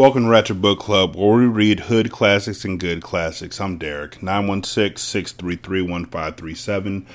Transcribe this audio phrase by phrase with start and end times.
[0.00, 3.60] Welcome to Ratchet Book Club, where we read hood classics and good classics.
[3.60, 7.06] I'm Derek, 916 633 1537.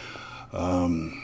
[0.53, 1.23] Um,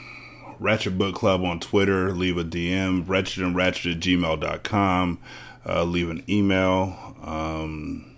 [0.58, 2.14] Ratchet Book Club on Twitter.
[2.14, 5.20] Leave a DM, wretched and ratchet at gmail.com.
[5.64, 7.16] Uh, leave an email.
[7.22, 8.16] Um,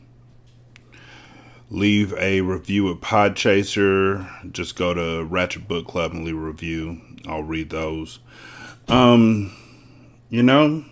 [1.70, 4.54] leave a review at Podchaser.
[4.54, 7.02] Just go to Ratchet Book Club and leave a review.
[7.28, 8.20] I'll read those.
[8.88, 9.54] Um,
[10.30, 10.86] you know,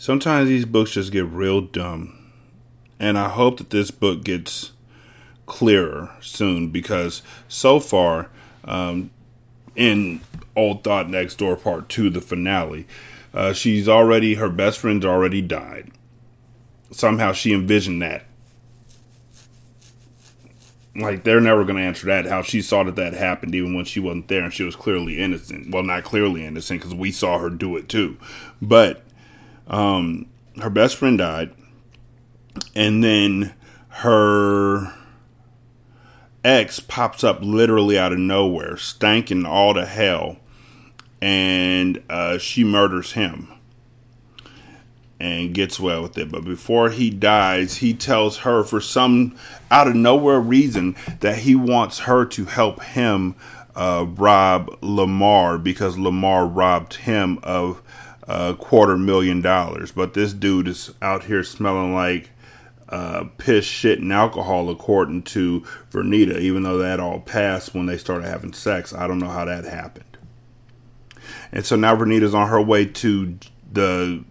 [0.00, 2.16] sometimes these books just get real dumb.
[2.98, 4.72] And I hope that this book gets
[5.44, 8.30] clearer soon because so far,
[8.64, 9.10] um,
[9.76, 10.20] in
[10.56, 12.86] Old Thot Next Door Part 2, the finale,
[13.34, 15.90] uh, she's already, her best friend's already died.
[16.90, 18.24] Somehow she envisioned that.
[20.96, 22.26] Like, they're never going to answer that.
[22.26, 25.20] How she saw that that happened even when she wasn't there and she was clearly
[25.20, 25.70] innocent.
[25.70, 28.16] Well, not clearly innocent because we saw her do it too.
[28.60, 29.04] But
[29.70, 30.26] um,
[30.60, 31.52] her best friend died,
[32.74, 33.54] and then
[33.88, 34.92] her
[36.44, 40.38] ex pops up literally out of nowhere, stanking all to hell,
[41.22, 43.48] and uh, she murders him
[45.20, 46.32] and gets away with it.
[46.32, 49.36] But before he dies, he tells her for some
[49.70, 53.36] out of nowhere reason that he wants her to help him
[53.76, 57.82] uh, rob Lamar because Lamar robbed him of
[58.30, 59.92] a quarter million dollars.
[59.92, 62.30] But this dude is out here smelling like
[62.88, 65.60] uh, piss, shit, and alcohol, according to
[65.90, 68.92] Vernita, even though that all passed when they started having sex.
[68.92, 70.04] I don't know how that happened.
[71.52, 73.38] And so now Vernita's on her way to
[73.70, 74.24] the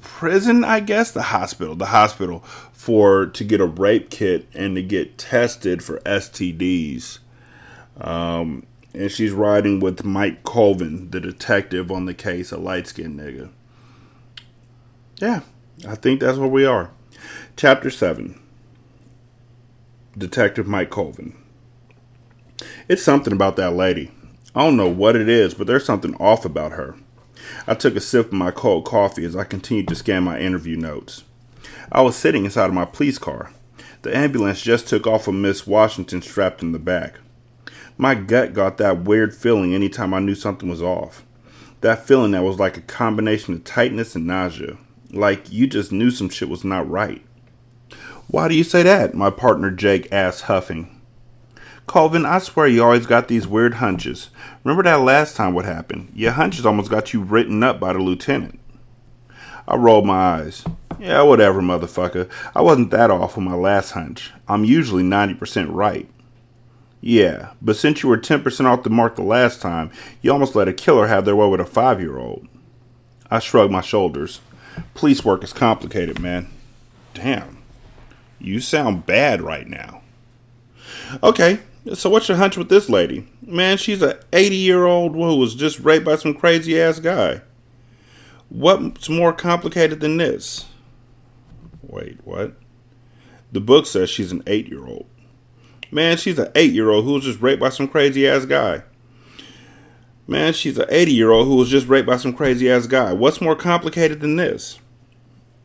[0.00, 2.40] prison, I guess, the hospital, the hospital
[2.72, 7.18] for to get a rape kit and to get tested for STDs.
[8.00, 8.66] Um,
[8.96, 13.50] and she's riding with Mike Colvin, the detective on the case, a light skinned nigga.
[15.18, 15.40] Yeah,
[15.86, 16.90] I think that's where we are.
[17.56, 18.40] Chapter 7
[20.16, 21.36] Detective Mike Colvin.
[22.88, 24.10] It's something about that lady.
[24.54, 26.96] I don't know what it is, but there's something off about her.
[27.66, 30.76] I took a sip of my cold coffee as I continued to scan my interview
[30.76, 31.24] notes.
[31.92, 33.52] I was sitting inside of my police car.
[34.02, 37.18] The ambulance just took off with Miss Washington strapped in the back.
[37.98, 41.24] My gut got that weird feeling anytime I knew something was off.
[41.80, 44.76] That feeling that was like a combination of tightness and nausea.
[45.12, 47.22] Like you just knew some shit was not right.
[48.28, 49.14] Why do you say that?
[49.14, 50.92] My partner Jake asked, huffing.
[51.86, 54.30] Colvin, I swear you always got these weird hunches.
[54.64, 56.10] Remember that last time what happened?
[56.14, 58.58] Your hunches almost got you written up by the lieutenant.
[59.68, 60.64] I rolled my eyes.
[60.98, 62.28] Yeah, whatever, motherfucker.
[62.54, 64.32] I wasn't that off on my last hunch.
[64.48, 66.08] I'm usually 90% right.
[67.00, 69.90] Yeah, but since you were 10% off the mark the last time,
[70.22, 72.48] you almost let a killer have their way with a five year old.
[73.30, 74.40] I shrugged my shoulders.
[74.94, 76.48] Police work is complicated, man.
[77.14, 77.58] Damn.
[78.38, 80.02] You sound bad right now.
[81.22, 81.60] Okay,
[81.94, 83.26] so what's your hunch with this lady?
[83.42, 87.42] Man, she's a 80 year old who was just raped by some crazy ass guy.
[88.48, 90.66] What's more complicated than this?
[91.82, 92.54] Wait, what?
[93.52, 95.06] The book says she's an 8 year old.
[95.90, 98.82] Man, she's an eight year old who was just raped by some crazy ass guy.
[100.28, 103.12] Man, she's an 80 year old who was just raped by some crazy ass guy.
[103.12, 104.80] What's more complicated than this?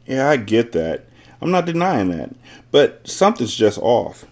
[0.05, 1.05] Yeah, I get that.
[1.41, 2.35] I'm not denying that.
[2.69, 4.25] But something's just off.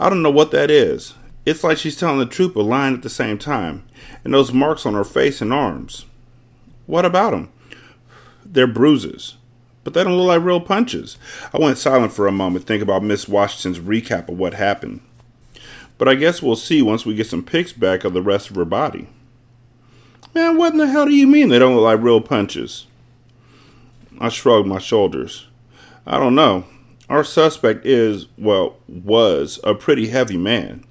[0.00, 1.14] I don't know what that is.
[1.44, 3.86] It's like she's telling the truth but lying at the same time.
[4.24, 6.06] And those marks on her face and arms.
[6.86, 7.50] What about them?
[8.44, 9.36] They're bruises.
[9.84, 11.16] But they don't look like real punches.
[11.54, 15.00] I went silent for a moment, thinking about Miss Washington's recap of what happened.
[15.98, 18.56] But I guess we'll see once we get some pics back of the rest of
[18.56, 19.08] her body.
[20.34, 22.86] Man, what in the hell do you mean they don't look like real punches?
[24.20, 25.46] I shrugged my shoulders.
[26.06, 26.64] I don't know.
[27.08, 30.84] Our suspect is, well, was a pretty heavy man.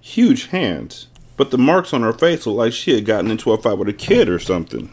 [0.00, 1.08] Huge hands.
[1.36, 3.88] But the marks on her face look like she had gotten into a fight with
[3.88, 4.92] a kid or something.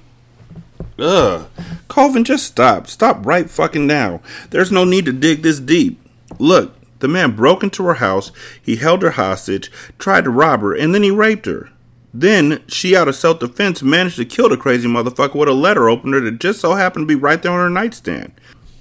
[1.00, 1.48] Ugh.
[1.88, 2.88] Colvin, just stop.
[2.88, 4.22] Stop right fucking now.
[4.50, 6.00] There's no need to dig this deep.
[6.40, 9.70] Look, the man broke into her house, he held her hostage,
[10.00, 11.70] tried to rob her, and then he raped her.
[12.14, 15.90] Then she, out of self defense, managed to kill the crazy motherfucker with a letter
[15.90, 18.32] opener that just so happened to be right there on her nightstand.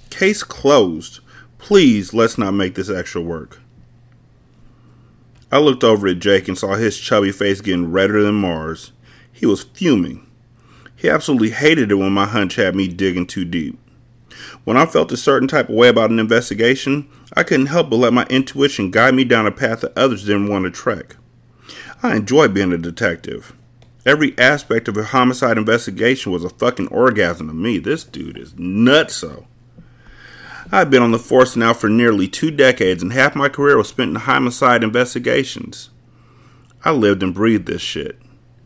[0.09, 1.19] Case closed.
[1.57, 3.59] Please, let's not make this extra work.
[5.51, 8.93] I looked over at Jake and saw his chubby face getting redder than Mars.
[9.33, 10.25] He was fuming.
[10.95, 13.77] He absolutely hated it when my hunch had me digging too deep.
[14.63, 17.97] When I felt a certain type of way about an investigation, I couldn't help but
[17.97, 21.15] let my intuition guide me down a path that others didn't want to trek.
[22.01, 23.53] I enjoy being a detective.
[24.05, 27.79] Every aspect of a homicide investigation was a fucking orgasm to me.
[27.79, 29.45] This dude is nutso.
[30.71, 33.87] I've been on the force now for nearly two decades, and half my career was
[33.87, 35.89] spent in homicide investigations.
[36.83, 38.19] I lived and breathed this shit.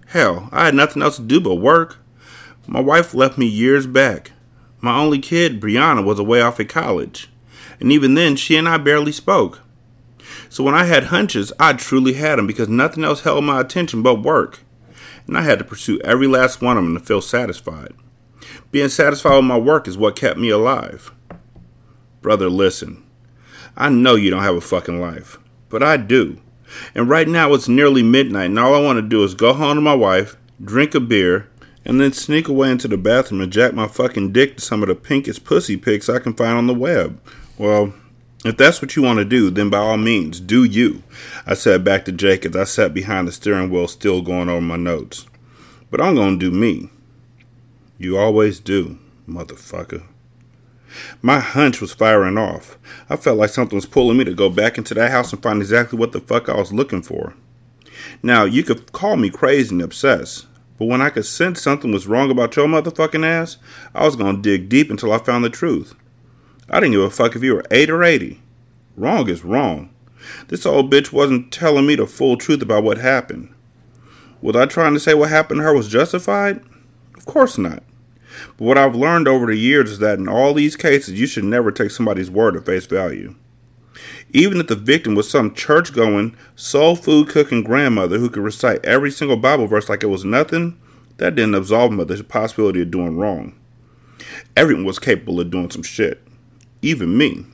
[0.08, 1.98] Hell, I had nothing else to do but work.
[2.66, 4.32] My wife left me years back.
[4.88, 7.28] My only kid, Brianna, was away off at college.
[7.82, 9.60] And even then, she and I barely spoke.
[10.48, 14.02] So when I had hunches, I truly had them because nothing else held my attention
[14.02, 14.60] but work.
[15.28, 17.96] And I had to pursue every last one of them to feel satisfied.
[18.72, 21.12] Being satisfied with my work is what kept me alive.
[22.22, 23.04] Brother, listen.
[23.76, 25.38] I know you don't have a fucking life,
[25.68, 26.40] but I do.
[26.96, 29.76] And right now it's nearly midnight, and all I want to do is go home
[29.76, 31.50] to my wife, drink a beer,
[31.88, 34.90] and then sneak away into the bathroom and jack my fucking dick to some of
[34.90, 37.20] the pinkest pussy pics I can find on the web.
[37.58, 37.94] Well,
[38.44, 41.02] if that's what you want to do, then by all means, do you.
[41.46, 44.60] I said back to Jake as I sat behind the steering wheel, still going over
[44.60, 45.28] my notes.
[45.90, 46.90] But I'm going to do me.
[47.98, 50.04] You always do, motherfucker.
[51.22, 52.78] My hunch was firing off.
[53.10, 55.62] I felt like something was pulling me to go back into that house and find
[55.62, 57.34] exactly what the fuck I was looking for.
[58.22, 62.08] Now, you could call me crazy and obsessed, but when I could sense something was
[62.08, 63.58] wrong about your motherfucking ass,
[63.96, 65.96] I was gonna dig deep until I found the truth.
[66.70, 68.42] I didn't give a fuck if you were 8 or 80.
[68.96, 69.90] Wrong is wrong.
[70.50, 73.54] This old bitch wasn't telling me the full truth about what happened.
[74.42, 76.62] Was I trying to say what happened to her was justified?
[77.16, 77.84] Of course not.
[78.58, 81.44] But what I've learned over the years is that in all these cases, you should
[81.44, 83.36] never take somebody's word at face value.
[84.32, 88.84] Even if the victim was some church going, soul food cooking grandmother who could recite
[88.86, 90.80] every single Bible verse like it was nothing,
[91.18, 93.56] that didn't absolve them of the possibility of doing wrong.
[94.56, 96.22] Everyone was capable of doing some shit
[96.82, 97.46] even me.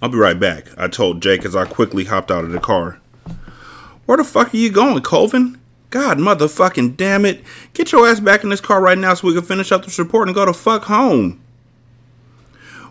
[0.00, 3.00] I'll be right back, I told Jake as I quickly hopped out of the car.
[4.06, 5.60] Where the fuck are you going, Colvin?
[5.90, 7.44] God motherfucking damn it.
[7.74, 9.98] Get your ass back in this car right now so we can finish up this
[9.98, 11.40] report and go to fuck home.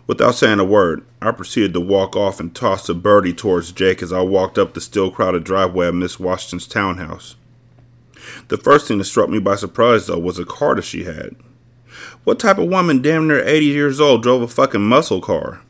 [0.06, 4.02] Without saying a word, I proceeded to walk off and toss a birdie towards Jake
[4.02, 7.36] as I walked up the still crowded driveway of Miss Washington's townhouse.
[8.48, 11.36] The first thing that struck me by surprise, though, was the car that she had.
[12.24, 15.62] What type of woman damn near 80 years old drove a fucking muscle car?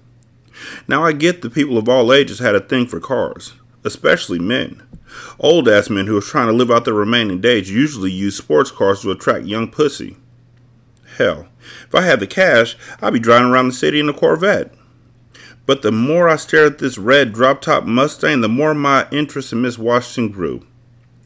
[0.86, 4.82] Now I get that people of all ages had a thing for cars, especially men.
[5.38, 8.70] Old ass men who are trying to live out their remaining days usually use sports
[8.70, 10.16] cars to attract young pussy.
[11.18, 11.48] Hell,
[11.86, 14.72] if I had the cash, I'd be driving around the city in a Corvette.
[15.66, 19.52] But the more I stared at this red drop top Mustang, the more my interest
[19.52, 20.66] in Miss Washington grew.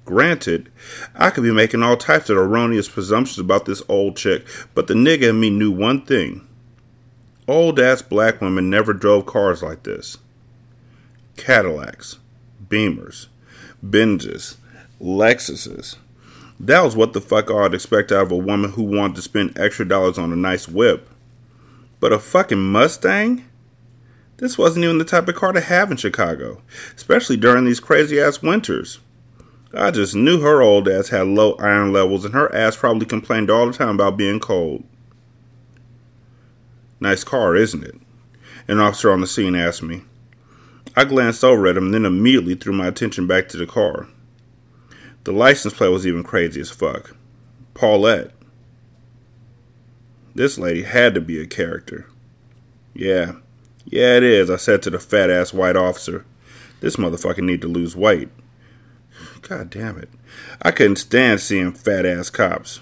[0.04, 0.70] Granted,
[1.16, 4.94] I could be making all types of erroneous presumptions about this old chick, but the
[4.94, 6.46] nigga in me knew one thing.
[7.48, 10.18] Old ass black women never drove cars like this.
[11.36, 12.18] Cadillacs,
[12.68, 13.26] Beamers,
[13.84, 14.56] Benzes,
[15.00, 15.96] Lexuses.
[16.58, 19.58] That was what the fuck I'd expect out of a woman who wanted to spend
[19.58, 21.08] extra dollars on a nice whip.
[22.00, 23.44] But a fucking Mustang?
[24.38, 26.60] This wasn't even the type of car to have in Chicago,
[26.94, 29.00] especially during these crazy ass winters.
[29.74, 33.50] I just knew her old ass had low iron levels, and her ass probably complained
[33.50, 34.84] all the time about being cold.
[37.00, 37.96] Nice car, isn't it?
[38.68, 40.02] An officer on the scene asked me.
[40.94, 44.08] I glanced over at him, then immediately threw my attention back to the car.
[45.26, 47.16] The license plate was even crazy as fuck.
[47.74, 48.30] Paulette.
[50.36, 52.06] This lady had to be a character.
[52.94, 53.32] Yeah,
[53.86, 56.24] yeah, it is, I said to the fat ass white officer.
[56.78, 58.28] This motherfucker need to lose weight.
[59.42, 60.10] God damn it.
[60.62, 62.78] I couldn't stand seeing fat ass cops.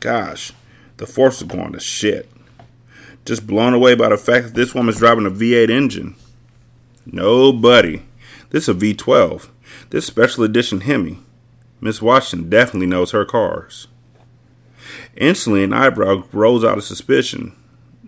[0.00, 0.52] Gosh,
[0.98, 2.30] the force was going to shit.
[3.24, 6.14] Just blown away by the fact that this woman's driving a V8 engine.
[7.06, 8.02] Nobody.
[8.50, 9.48] This is a V12.
[9.90, 11.18] This special edition Hemi.
[11.80, 13.88] Miss Washington definitely knows her cars.
[15.16, 17.56] Instantly, an eyebrow rose out of suspicion.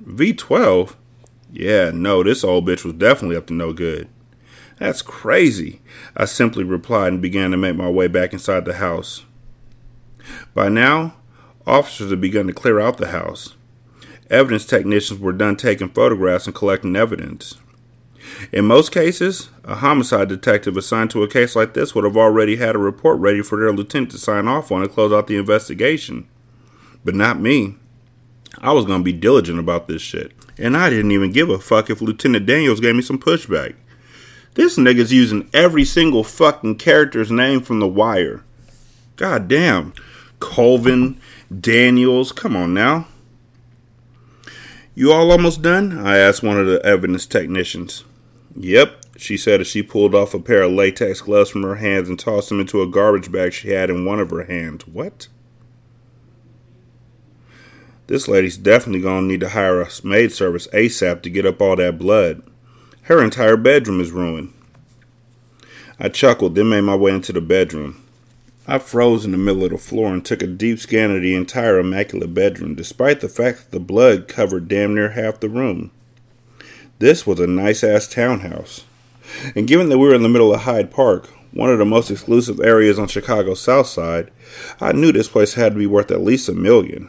[0.01, 0.95] V12?
[1.53, 4.09] Yeah, no, this old bitch was definitely up to no good.
[4.79, 5.81] That's crazy,
[6.17, 9.25] I simply replied and began to make my way back inside the house.
[10.53, 11.15] By now,
[11.67, 13.55] officers had begun to clear out the house.
[14.31, 17.57] Evidence technicians were done taking photographs and collecting evidence.
[18.53, 22.57] In most cases, a homicide detective assigned to a case like this would have already
[22.57, 25.37] had a report ready for their lieutenant to sign off on and close out the
[25.37, 26.29] investigation.
[27.05, 27.77] But not me.
[28.59, 30.33] I was going to be diligent about this shit.
[30.59, 33.75] And I didn't even give a fuck if Lieutenant Daniels gave me some pushback.
[34.55, 38.45] This nigga's using every single fucking character's name from The Wire.
[39.17, 39.93] God damn.
[40.39, 41.21] Colvin,
[41.61, 43.09] Daniels, come on now.
[44.95, 46.07] You all almost done?
[46.07, 48.05] I asked one of the evidence technicians.
[48.57, 52.09] Yep, she said as she pulled off a pair of latex gloves from her hands
[52.09, 54.87] and tossed them into a garbage bag she had in one of her hands.
[54.87, 55.29] What?
[58.07, 61.77] This lady's definitely gonna need to hire a maid service ASAP to get up all
[61.77, 62.43] that blood.
[63.03, 64.53] Her entire bedroom is ruined.
[65.99, 68.03] I chuckled, then made my way into the bedroom.
[68.67, 71.35] I froze in the middle of the floor and took a deep scan of the
[71.35, 75.91] entire immaculate bedroom, despite the fact that the blood covered damn near half the room.
[76.99, 78.85] This was a nice ass townhouse.
[79.55, 82.11] And given that we were in the middle of Hyde Park, one of the most
[82.11, 84.31] exclusive areas on Chicago's south side,
[84.81, 87.09] I knew this place had to be worth at least a million.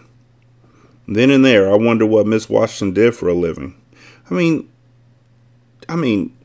[1.08, 3.76] Then and there, I wondered what Miss Washington did for a living.
[4.30, 4.70] I mean,
[5.88, 6.36] I mean,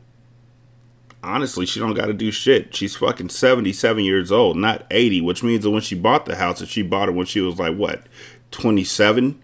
[1.23, 2.75] honestly, she don't got to do shit.
[2.75, 6.61] She's fucking 77 years old, not 80, which means that when she bought the house,
[6.61, 8.03] if she bought it when she was like, what,
[8.51, 9.43] 27,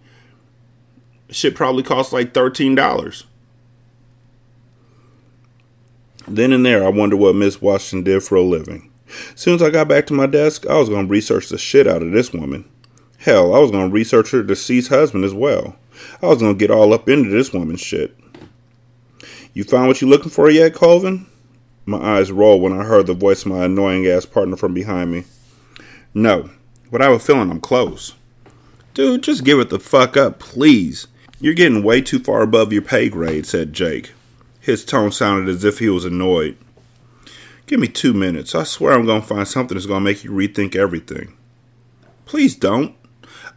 [1.30, 3.24] shit probably cost like $13.
[6.28, 8.90] Then and there, I wondered what Miss Washington did for a living.
[9.34, 11.86] Soon as I got back to my desk, I was going to research the shit
[11.86, 12.68] out of this woman.
[13.18, 15.76] Hell, I was going to research her deceased husband as well.
[16.22, 18.16] I was going to get all up into this woman's shit.
[19.54, 21.26] You found what you looking for yet, Colvin?
[21.86, 25.12] My eyes rolled when I heard the voice of my annoying ass partner from behind
[25.12, 25.24] me.
[26.12, 26.50] No,
[26.90, 28.14] but I have a feeling I'm close.
[28.92, 31.06] Dude, just give it the fuck up, please.
[31.38, 34.12] You're getting way too far above your pay grade, said Jake.
[34.66, 36.56] His tone sounded as if he was annoyed.
[37.68, 38.52] Give me two minutes.
[38.52, 41.36] I swear I'm going to find something that's going to make you rethink everything.
[42.24, 42.96] Please don't.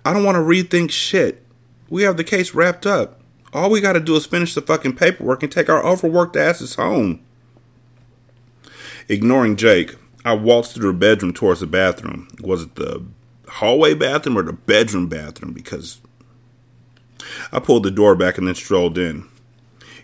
[0.06, 1.44] I don't want to rethink shit.
[1.89, 3.22] We have the case wrapped up.
[3.54, 6.75] All we got to do is finish the fucking paperwork and take our overworked asses
[6.75, 7.22] home.
[9.08, 12.28] Ignoring Jake, I waltzed through the bedroom towards the bathroom.
[12.39, 13.04] Was it the
[13.48, 15.54] hallway bathroom or the bedroom bathroom?
[15.54, 16.01] Because
[17.51, 19.28] I pulled the door back and then strolled in.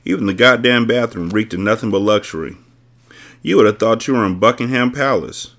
[0.06, 2.58] Even the goddamn bathroom reeked of nothing but luxury.
[3.42, 5.56] You would have thought you were in Buckingham Palace.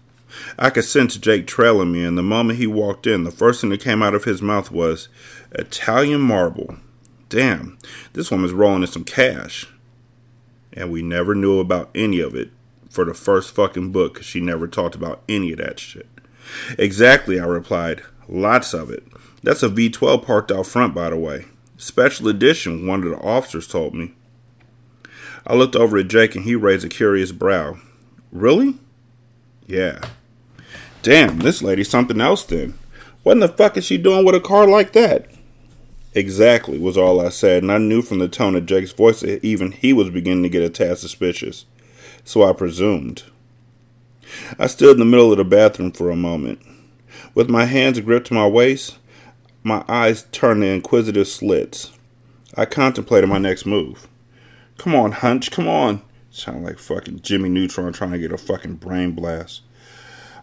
[0.58, 3.70] I could sense Jake trailing me, and the moment he walked in, the first thing
[3.70, 5.08] that came out of his mouth was
[5.52, 6.76] Italian marble.
[7.28, 7.78] Damn,
[8.12, 9.66] this woman's rolling in some cash.
[10.72, 12.50] And we never knew about any of it
[12.90, 16.06] for the first fucking book because she never talked about any of that shit.
[16.78, 18.02] Exactly, I replied.
[18.28, 19.04] Lots of it.
[19.42, 21.46] That's a V12 parked out front, by the way.
[21.76, 24.14] Special edition, one of the officers told me.
[25.46, 27.78] I looked over at Jake and he raised a curious brow.
[28.32, 28.74] Really?
[29.66, 30.00] Yeah.
[31.02, 32.78] Damn, this lady's something else then.
[33.22, 35.26] What in the fuck is she doing with a car like that?
[36.14, 39.44] Exactly, was all I said, and I knew from the tone of Jake's voice that
[39.44, 41.66] even he was beginning to get a tad suspicious
[42.26, 43.22] so I presumed.
[44.58, 46.60] I stood in the middle of the bathroom for a moment.
[47.34, 48.98] With my hands gripped to my waist,
[49.62, 51.92] my eyes turned to inquisitive slits.
[52.56, 54.08] I contemplated my next move.
[54.78, 56.02] Come on, Hunch, come on.
[56.30, 59.62] Sound like fucking Jimmy Neutron trying to get a fucking brain blast.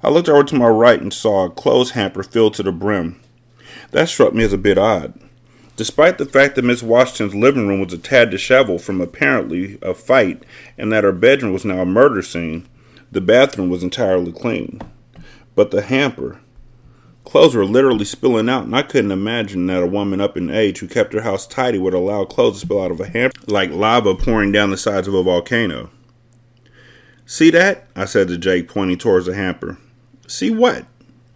[0.01, 3.21] I looked over to my right and saw a clothes hamper filled to the brim.
[3.91, 5.13] That struck me as a bit odd.
[5.75, 9.93] Despite the fact that Miss Washington's living room was a tad disheveled from apparently a
[9.93, 10.43] fight
[10.77, 12.67] and that her bedroom was now a murder scene,
[13.11, 14.81] the bathroom was entirely clean.
[15.55, 16.39] But the hamper.
[17.24, 20.80] Clothes were literally spilling out, and I couldn't imagine that a woman up in age
[20.80, 23.72] who kept her house tidy would allow clothes to spill out of a hamper like
[23.72, 25.89] lava pouring down the sides of a volcano.
[27.25, 27.88] See that?
[27.96, 29.77] I said to Jake, pointing towards the hamper.
[30.27, 30.86] See what?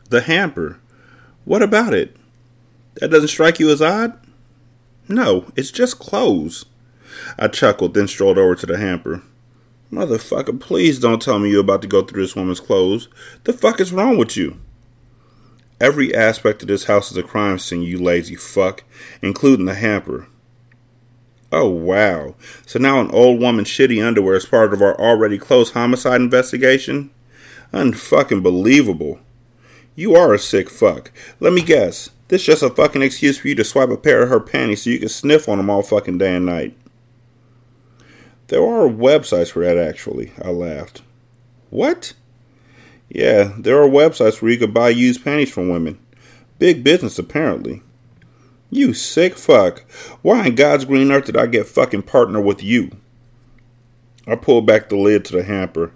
[0.10, 0.79] The hamper.
[1.46, 2.15] What about it?
[2.96, 4.20] That doesn't strike you as odd?
[5.08, 6.65] No, it's just clothes.
[7.39, 9.24] I chuckled, then strolled over to the hamper.
[9.91, 13.08] Motherfucker, please don't tell me you're about to go through this woman's clothes.
[13.46, 14.60] The fuck is wrong with you?
[15.79, 18.84] Every aspect of this house is a crime scene, you lazy fuck,
[19.22, 20.27] including the hamper.
[21.51, 22.36] Oh, wow.
[22.65, 27.12] So now an old woman's shitty underwear is part of our already closed homicide investigation?
[27.72, 29.19] Unfucking believable.
[29.96, 31.12] You are a sick fuck.
[31.39, 32.10] Let me guess.
[32.27, 34.89] This just a fucking excuse for you to swipe a pair of her panties so
[34.89, 36.75] you can sniff on them all fucking day and night.
[38.48, 40.34] There are websites for that, actually.
[40.41, 41.01] I laughed.
[41.69, 42.13] What?
[43.17, 45.97] Yeah, there are websites where you could buy used panties from women.
[46.59, 47.81] Big business, apparently.
[48.69, 49.79] You sick fuck.
[50.21, 52.91] Why in God's green earth did I get fucking partner with you?
[54.27, 55.93] I pulled back the lid to the hamper,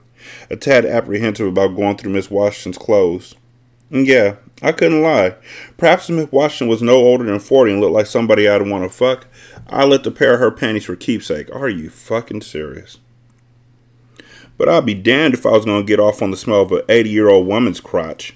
[0.50, 3.36] a tad apprehensive about going through Miss Washington's clothes.
[3.92, 5.36] And yeah, I couldn't lie.
[5.78, 8.90] Perhaps Miss Washington was no older than 40 and looked like somebody I'd want to
[8.90, 9.28] fuck,
[9.68, 11.54] I let the pair of her panties for keepsake.
[11.54, 12.98] Are you fucking serious?
[14.62, 16.72] But I'd be damned if I was going to get off on the smell of
[16.72, 18.36] an 80 year old woman's crotch.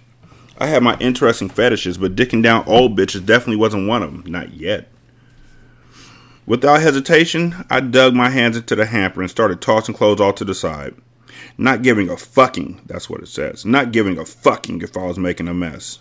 [0.58, 4.24] I have my interesting fetishes, but dicking down old bitches definitely wasn't one of them.
[4.25, 4.88] Not yet.
[6.48, 10.44] Without hesitation, I dug my hands into the hamper and started tossing clothes all to
[10.44, 10.96] the side.
[11.60, 13.63] Not giving a fucking, that's what it says.
[13.63, 16.00] Not giving a fucking if I was making a mess.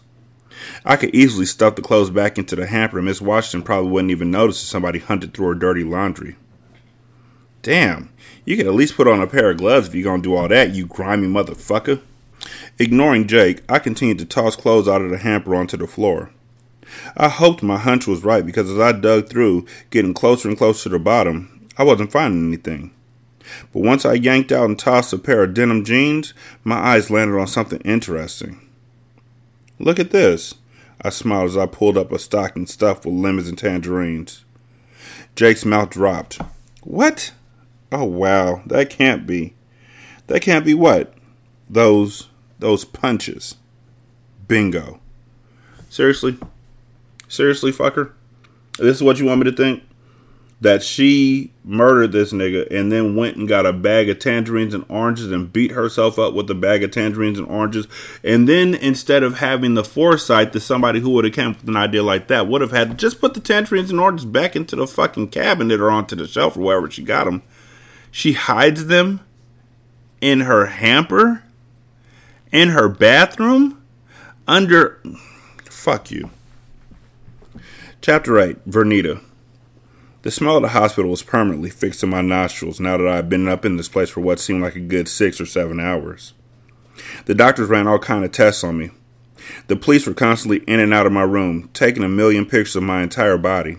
[0.86, 4.10] I could easily stuff the clothes back into the hamper and Miss Washington probably wouldn't
[4.10, 6.36] even notice if somebody hunted through her dirty laundry.
[7.64, 8.10] Damn,
[8.44, 10.48] you could at least put on a pair of gloves if you're gonna do all
[10.48, 12.02] that, you grimy motherfucker.
[12.78, 16.30] Ignoring Jake, I continued to toss clothes out of the hamper onto the floor.
[17.16, 20.84] I hoped my hunch was right because as I dug through, getting closer and closer
[20.84, 22.90] to the bottom, I wasn't finding anything.
[23.72, 27.40] But once I yanked out and tossed a pair of denim jeans, my eyes landed
[27.40, 28.60] on something interesting.
[29.78, 30.54] Look at this.
[31.00, 34.44] I smiled as I pulled up a stocking stuffed with lemons and tangerines.
[35.34, 36.42] Jake's mouth dropped.
[36.82, 37.32] What?
[37.96, 39.54] Oh wow, that can't be.
[40.26, 41.14] That can't be what?
[41.70, 43.54] Those those punches.
[44.48, 44.98] Bingo.
[45.88, 46.36] Seriously?
[47.28, 48.10] Seriously, fucker?
[48.78, 49.84] This is what you want me to think?
[50.60, 54.84] That she murdered this nigga and then went and got a bag of tangerines and
[54.88, 57.86] oranges and beat herself up with a bag of tangerines and oranges.
[58.24, 61.68] And then instead of having the foresight that somebody who would have come up with
[61.68, 64.74] an idea like that would have had just put the tangerines and oranges back into
[64.74, 67.42] the fucking cabinet or onto the shelf or wherever she got them,
[68.14, 69.18] she hides them
[70.20, 71.42] in her hamper
[72.52, 73.82] in her bathroom
[74.46, 75.02] under.
[75.64, 76.30] Fuck you.
[78.00, 79.20] Chapter 8 Vernita.
[80.22, 83.28] The smell of the hospital was permanently fixed in my nostrils now that I had
[83.28, 86.34] been up in this place for what seemed like a good six or seven hours.
[87.24, 88.90] The doctors ran all kind of tests on me.
[89.66, 92.84] The police were constantly in and out of my room, taking a million pictures of
[92.84, 93.78] my entire body.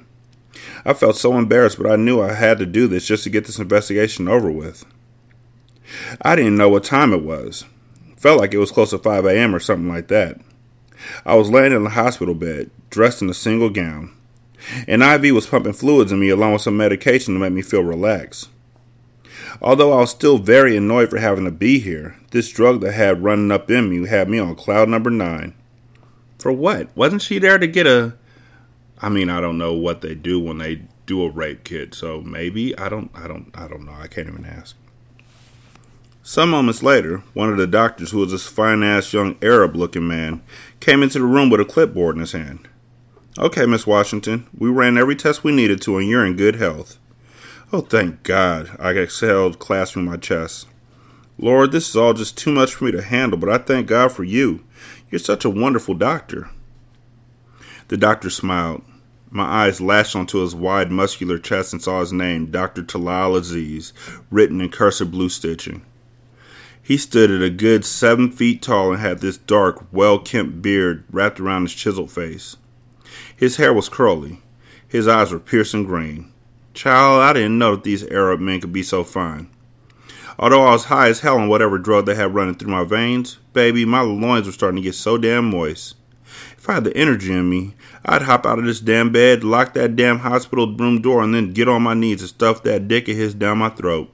[0.85, 3.45] I felt so embarrassed, but I knew I had to do this just to get
[3.45, 4.85] this investigation over with.
[6.21, 7.65] I didn't know what time it was.
[8.17, 9.55] Felt like it was close to 5 a.m.
[9.55, 10.39] or something like that.
[11.25, 14.11] I was laying in the hospital bed, dressed in a single gown.
[14.87, 17.83] An IV was pumping fluids in me along with some medication to make me feel
[17.83, 18.49] relaxed.
[19.61, 23.23] Although I was still very annoyed for having to be here, this drug that had
[23.23, 25.53] running up in me had me on cloud number nine.
[26.39, 26.95] For what?
[26.95, 28.15] Wasn't she there to get a.
[29.01, 32.21] I mean, I don't know what they do when they do a rape kit, so
[32.21, 33.93] maybe I don't, I don't, I don't know.
[33.93, 34.75] I can't even ask.
[36.23, 40.07] Some moments later, one of the doctors, who was this fine ass young Arab looking
[40.07, 40.41] man,
[40.79, 42.67] came into the room with a clipboard in his hand.
[43.37, 46.97] Okay, Miss Washington, we ran every test we needed to, and you're in good health.
[47.71, 50.67] Oh, thank God, I exhaled, clasping my chest.
[51.37, 54.11] Lord, this is all just too much for me to handle, but I thank God
[54.11, 54.63] for you.
[55.11, 56.49] You're such a wonderful doctor.
[57.87, 58.83] The doctor smiled.
[59.29, 62.83] My eyes lashed onto his wide, muscular chest and saw his name, Dr.
[62.83, 63.93] Talal Aziz,
[64.31, 65.83] written in cursive blue stitching.
[66.81, 71.03] He stood at a good seven feet tall and had this dark, well kempt beard
[71.11, 72.57] wrapped around his chiseled face.
[73.35, 74.41] His hair was curly.
[74.87, 76.31] His eyes were piercing green.
[76.73, 79.49] Child, I didn't know that these Arab men could be so fine.
[80.37, 83.37] Although I was high as hell on whatever drug they had running through my veins,
[83.53, 85.95] baby, my loins were starting to get so damn moist.
[86.65, 89.75] If I had the energy in me, I'd hop out of this damn bed, lock
[89.75, 93.07] that damn hospital room door, and then get on my knees and stuff that dick
[93.07, 94.11] of his down my throat.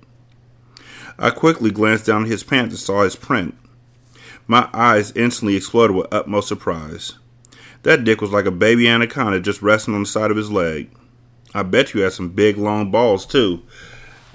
[1.18, 3.56] I quickly glanced down at his pants and saw his print.
[4.48, 7.14] My eyes instantly exploded with utmost surprise.
[7.84, 10.92] That dick was like a baby anaconda just resting on the side of his leg.
[11.54, 13.62] I bet you had some big long balls too.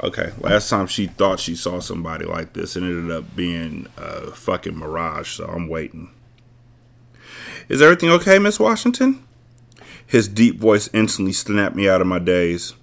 [0.03, 4.31] Okay, last time she thought she saw somebody like this, it ended up being a
[4.31, 6.13] fucking mirage, so I'm waiting.
[7.69, 9.25] Is everything okay, Miss Washington?
[10.07, 12.75] His deep voice instantly snapped me out of my daze.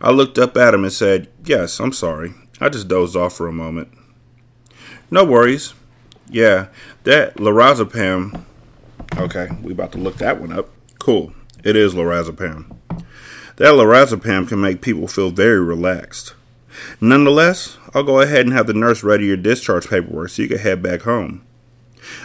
[0.00, 2.34] I looked up at him and said, Yes, I'm sorry.
[2.60, 3.88] I just dozed off for a moment.
[5.10, 5.74] No worries.
[6.28, 6.66] Yeah,
[7.04, 8.44] that lorazepam.
[9.16, 10.70] Okay, we about to look that one up.
[10.98, 11.32] Cool.
[11.62, 12.76] It is lorazepam.
[13.56, 16.34] That lorazepam can make people feel very relaxed.
[17.00, 20.58] Nonetheless, I'll go ahead and have the nurse ready your discharge paperwork so you can
[20.58, 21.45] head back home.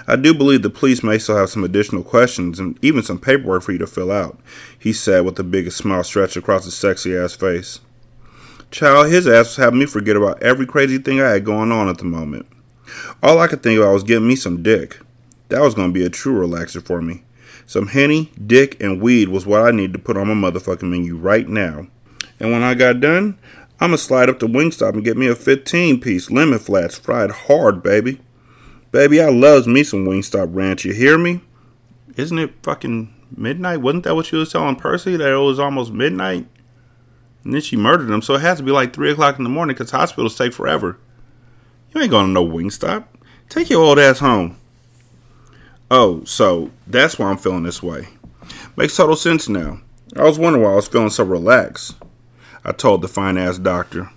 [0.07, 3.63] I do believe the police may still have some additional questions and even some paperwork
[3.63, 4.39] for you to fill out,
[4.77, 7.79] he said with the biggest smile stretched across his sexy ass face.
[8.71, 11.89] Child, his ass was having me forget about every crazy thing I had going on
[11.89, 12.47] at the moment.
[13.21, 14.99] All I could think about was getting me some dick.
[15.49, 17.23] That was going to be a true relaxer for me.
[17.65, 21.15] Some henny, dick, and weed was what I needed to put on my motherfucking menu
[21.15, 21.87] right now.
[22.39, 23.37] And when I got done,
[23.79, 27.81] I'ma slide up to Wingstop and get me a 15 piece lemon flats fried hard,
[27.83, 28.19] baby.
[28.91, 30.83] Baby, I loves me some Wingstop ranch.
[30.83, 31.41] You hear me?
[32.17, 33.81] Isn't it fucking midnight?
[33.81, 36.45] Wasn't that what she was telling Percy that it was almost midnight?
[37.43, 39.49] And then she murdered him, so it has to be like three o'clock in the
[39.49, 40.97] morning because hospitals take forever.
[41.93, 43.05] You ain't going to no Wingstop.
[43.47, 44.57] Take your old ass home.
[45.89, 48.09] Oh, so that's why I'm feeling this way.
[48.75, 49.79] Makes total sense now.
[50.15, 51.95] I was wondering why I was feeling so relaxed.
[52.65, 54.09] I told the fine ass doctor.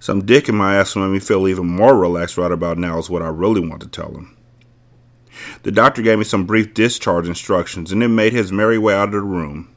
[0.00, 2.98] Some dick in my ass will make me feel even more relaxed right about now,
[2.98, 4.36] is what I really want to tell him.
[5.62, 9.08] The doctor gave me some brief discharge instructions and then made his merry way out
[9.08, 9.74] of the room.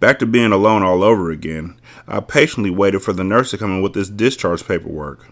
[0.00, 3.76] Back to being alone all over again, I patiently waited for the nurse to come
[3.76, 5.26] in with this discharge paperwork.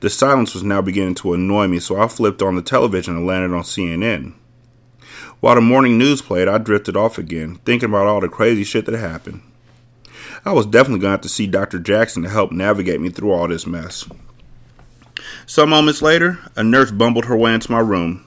[0.00, 3.26] The silence was now beginning to annoy me, so I flipped on the television and
[3.26, 4.34] landed on CNN.
[5.40, 8.86] While the morning news played, I drifted off again, thinking about all the crazy shit
[8.86, 9.42] that happened.
[10.44, 11.78] I was definitely going to have to see Dr.
[11.78, 14.08] Jackson to help navigate me through all this mess.
[15.46, 18.24] Some moments later, a nurse bumbled her way into my room.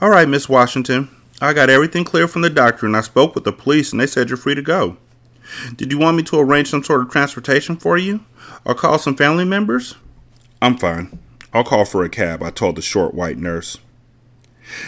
[0.00, 1.08] All right, Miss Washington,
[1.40, 4.06] I got everything clear from the doctor and I spoke with the police and they
[4.06, 4.96] said you're free to go.
[5.76, 8.24] Did you want me to arrange some sort of transportation for you?
[8.64, 9.96] Or call some family members?
[10.60, 11.18] I'm fine.
[11.52, 13.78] I'll call for a cab, I told the short white nurse.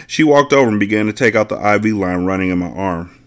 [0.07, 3.19] She walked over and began to take out the IV line running in my arm.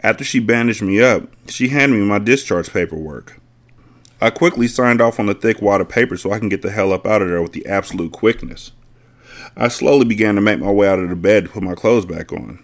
[0.00, 3.40] After she bandaged me up, she handed me my discharge paperwork.
[4.20, 6.70] I quickly signed off on the thick wad of paper so I can get the
[6.70, 8.72] hell up out of there with the absolute quickness.
[9.56, 12.06] I slowly began to make my way out of the bed to put my clothes
[12.06, 12.62] back on.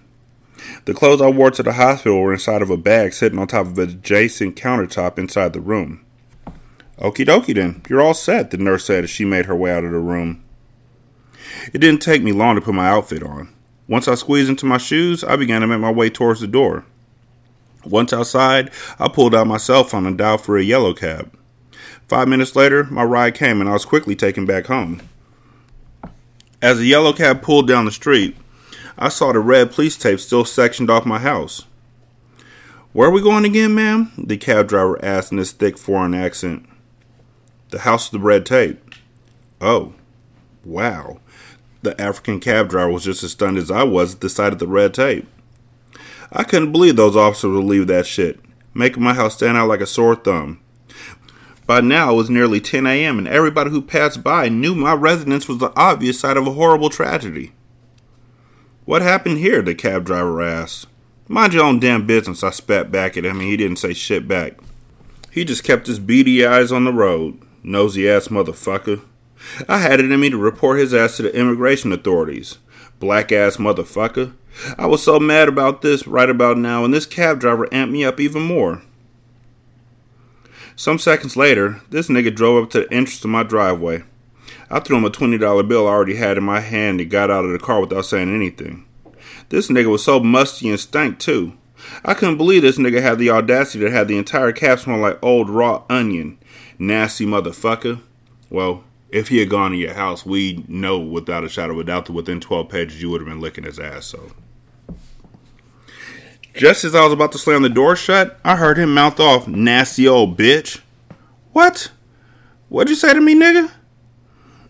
[0.85, 3.67] The clothes I wore to the hospital were inside of a bag sitting on top
[3.67, 6.05] of an adjacent countertop inside the room.
[6.99, 9.85] Okie dokie then, you're all set, the nurse said as she made her way out
[9.85, 10.45] of the room.
[11.73, 13.53] It didn't take me long to put my outfit on.
[13.89, 16.85] Once I squeezed into my shoes, I began to make my way towards the door.
[17.87, 21.33] Once outside, I pulled out my cell phone and dialed for a yellow cab.
[22.09, 25.03] Five minutes later, my ride came and I was quickly taken back home.
[26.61, 28.37] As the yellow cab pulled down the street,
[28.99, 31.65] I saw the red police tape still sectioned off my house.
[32.93, 34.13] Where are we going again, ma'am?
[34.17, 36.65] The cab driver asked in his thick foreign accent.
[37.71, 38.81] The house with the red tape.
[39.61, 39.95] Oh,
[40.65, 41.19] wow.
[41.83, 44.59] The African cab driver was just as stunned as I was at the sight of
[44.59, 45.27] the red tape.
[46.37, 48.41] I couldn't believe those officers would leave that shit,
[48.75, 50.61] making my house stand out like a sore thumb.
[51.67, 55.49] By now it was nearly 10 a.m., and everybody who passed by knew my residence
[55.49, 57.53] was the obvious site of a horrible tragedy.
[58.85, 59.63] What happened here?
[59.63, 60.89] the cab driver asked.
[61.29, 64.29] Mind your own damn business, I spat back at him, and he didn't say shit
[64.29, 64.59] back.
[65.31, 67.41] He just kept his beady eyes on the road.
[67.63, 69.03] Nosy ass motherfucker.
[69.69, 72.59] I had it in me to report his ass to the immigration authorities.
[73.01, 74.35] Black ass motherfucker.
[74.79, 78.05] I was so mad about this right about now, and this cab driver amped me
[78.05, 78.83] up even more.
[80.77, 84.03] Some seconds later, this nigga drove up to the entrance of my driveway.
[84.71, 87.45] I threw him a $20 bill I already had in my hand and got out
[87.45, 88.85] of the car without saying anything.
[89.51, 91.57] This nigga was so musty and stank too.
[92.05, 95.19] I couldn't believe this nigga had the audacity to have the entire cab smell like
[95.23, 96.39] old raw onion.
[96.79, 98.01] Nasty motherfucker.
[98.51, 101.85] Well, if he had gone to your house, we'd know without a shadow of a
[101.85, 104.33] doubt that within 12 pages you would have been licking his ass, so.
[106.55, 109.49] Just as I was about to slam the door shut, I heard him mouth off,
[109.49, 110.81] nasty old bitch.
[111.53, 111.91] What?
[112.69, 113.73] What'd you say to me, nigga?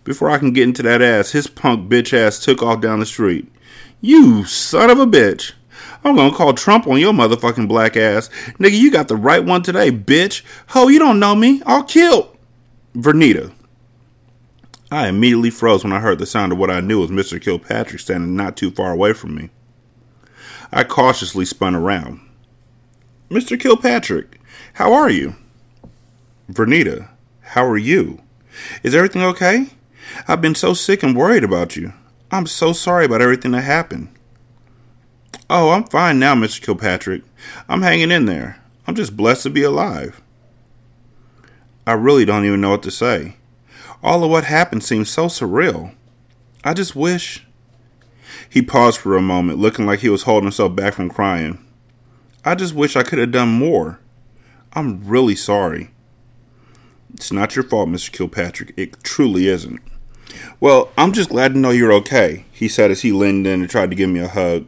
[0.02, 3.06] Before I can get into that ass, his punk bitch ass took off down the
[3.06, 3.52] street.
[4.00, 5.52] You son of a bitch.
[6.02, 8.30] I'm gonna call Trump on your motherfucking black ass.
[8.58, 10.42] Nigga, you got the right one today, bitch.
[10.68, 11.62] Ho, you don't know me.
[11.66, 12.34] I'll kill.
[12.94, 13.52] Vernita.
[14.90, 17.40] I immediately froze when I heard the sound of what I knew was Mr.
[17.40, 19.50] Kilpatrick standing not too far away from me.
[20.74, 22.20] I cautiously spun around.
[23.30, 23.58] Mr.
[23.58, 24.40] Kilpatrick,
[24.74, 25.36] how are you?
[26.50, 27.10] Vernita,
[27.42, 28.20] how are you?
[28.82, 29.68] Is everything okay?
[30.26, 31.92] I've been so sick and worried about you.
[32.32, 34.08] I'm so sorry about everything that happened.
[35.48, 36.60] Oh, I'm fine now, Mr.
[36.60, 37.22] Kilpatrick.
[37.68, 38.60] I'm hanging in there.
[38.88, 40.20] I'm just blessed to be alive.
[41.86, 43.36] I really don't even know what to say.
[44.02, 45.94] All of what happened seems so surreal.
[46.64, 47.43] I just wish.
[48.48, 51.58] He paused for a moment, looking like he was holding himself back from crying.
[52.44, 54.00] I just wish I could have done more.
[54.72, 55.90] I'm really sorry.
[57.14, 58.10] It's not your fault, Mr.
[58.10, 58.74] Kilpatrick.
[58.76, 59.80] It truly isn't.
[60.60, 63.70] Well, I'm just glad to know you're okay, he said as he leaned in and
[63.70, 64.66] tried to give me a hug.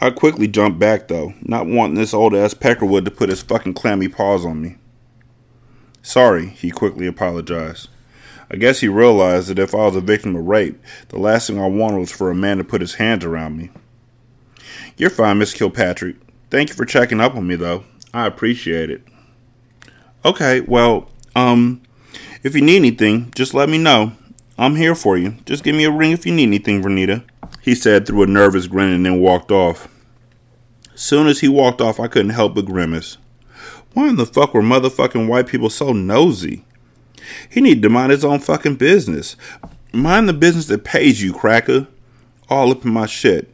[0.00, 3.74] I quickly jumped back, though, not wanting this old ass Peckerwood to put his fucking
[3.74, 4.76] clammy paws on me.
[6.02, 7.89] Sorry, he quickly apologized.
[8.50, 11.60] I guess he realized that if I was a victim of rape, the last thing
[11.60, 13.70] I wanted was for a man to put his hands around me.
[14.96, 16.16] You're fine, Miss Kilpatrick.
[16.50, 17.84] Thank you for checking up on me, though.
[18.12, 19.02] I appreciate it.
[20.24, 21.80] Okay, well, um,
[22.42, 24.12] if you need anything, just let me know.
[24.58, 25.36] I'm here for you.
[25.46, 27.24] Just give me a ring if you need anything, Vernita,
[27.62, 29.88] he said through a nervous grin and then walked off.
[30.94, 33.16] Soon as he walked off, I couldn't help but grimace.
[33.94, 36.64] Why in the fuck were motherfucking white people so nosy?
[37.48, 39.36] He need to mind his own fucking business.
[39.92, 41.86] Mind the business that pays you, cracker.
[42.48, 43.52] All up in my shit.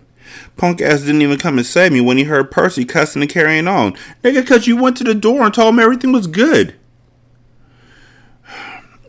[0.56, 3.68] Punk ass didn't even come and save me when he heard Percy cussing and carrying
[3.68, 3.92] on.
[4.22, 6.74] Nigga, cause you went to the door and told him everything was good.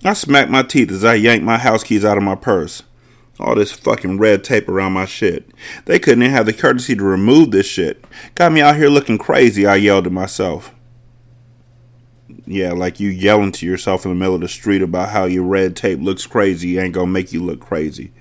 [0.04, 2.84] I smacked my teeth as I yanked my house keys out of my purse.
[3.40, 5.50] All this fucking red tape around my shit.
[5.86, 8.04] They couldn't even have the courtesy to remove this shit.
[8.36, 10.74] Got me out here looking crazy, I yelled at myself.
[12.50, 15.44] Yeah, like you yelling to yourself in the middle of the street about how your
[15.44, 18.12] red tape looks crazy ain't gonna make you look crazy.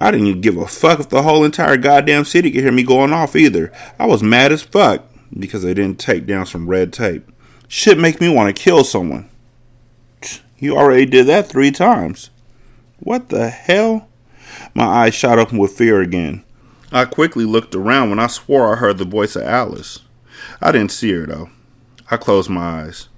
[0.00, 2.82] I didn't even give a fuck if the whole entire goddamn city could hear me
[2.82, 3.70] going off either.
[3.98, 5.04] I was mad as fuck
[5.38, 7.30] because they didn't take down some red tape.
[7.68, 9.28] Shit make me want to kill someone.
[10.62, 12.28] You already did that three times.
[12.98, 14.10] What the hell?
[14.74, 16.44] My eyes shot open with fear again.
[16.92, 20.00] I quickly looked around when I swore I heard the voice of Alice.
[20.60, 21.48] I didn't see her though.
[22.12, 23.08] I closed my eyes.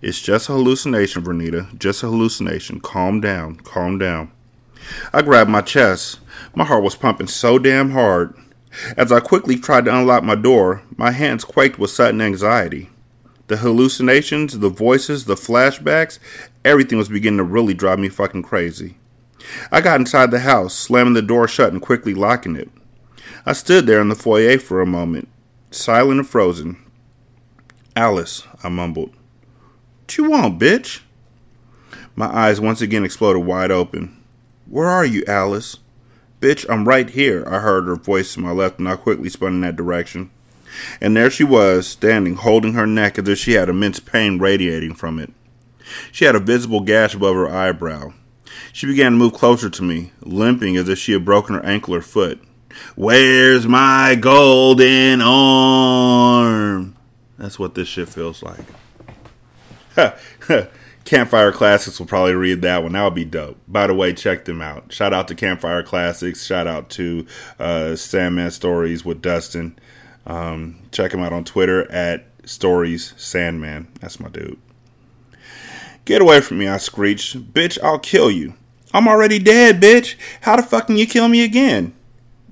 [0.00, 1.78] It's just a hallucination, Vernita.
[1.78, 2.80] Just a hallucination.
[2.80, 3.56] Calm down.
[3.56, 4.32] Calm down.
[5.12, 6.18] I grabbed my chest.
[6.52, 8.34] My heart was pumping so damn hard.
[8.96, 12.88] As I quickly tried to unlock my door, my hands quaked with sudden anxiety.
[13.46, 16.18] The hallucinations, the voices, the flashbacks,
[16.64, 18.96] everything was beginning to really drive me fucking crazy.
[19.70, 22.70] I got inside the house, slamming the door shut and quickly locking it.
[23.46, 25.28] I stood there in the foyer for a moment,
[25.70, 26.76] silent and frozen,
[27.94, 29.10] Alice, I mumbled.
[30.00, 31.00] What you want, bitch?
[32.16, 34.16] My eyes once again exploded wide open.
[34.66, 35.76] Where are you, Alice?
[36.40, 39.54] Bitch, I'm right here, I heard her voice to my left, and I quickly spun
[39.54, 40.30] in that direction.
[41.02, 44.94] And there she was, standing, holding her neck as if she had immense pain radiating
[44.94, 45.30] from it.
[46.10, 48.14] She had a visible gash above her eyebrow.
[48.72, 51.94] She began to move closer to me, limping as if she had broken her ankle
[51.94, 52.42] or foot.
[52.96, 56.91] Where's my golden arm?
[57.42, 58.60] That's what this shit feels like.
[61.04, 62.92] Campfire Classics will probably read that one.
[62.92, 63.58] That would be dope.
[63.66, 64.92] By the way, check them out.
[64.92, 66.46] Shout out to Campfire Classics.
[66.46, 67.26] Shout out to
[67.58, 69.76] uh, Sandman Stories with Dustin.
[70.24, 73.88] Um, check him out on Twitter at Stories Sandman.
[74.00, 74.60] That's my dude.
[76.04, 77.52] Get away from me, I screeched.
[77.52, 78.54] Bitch, I'll kill you.
[78.94, 80.14] I'm already dead, bitch.
[80.42, 81.92] How the fuck can you kill me again?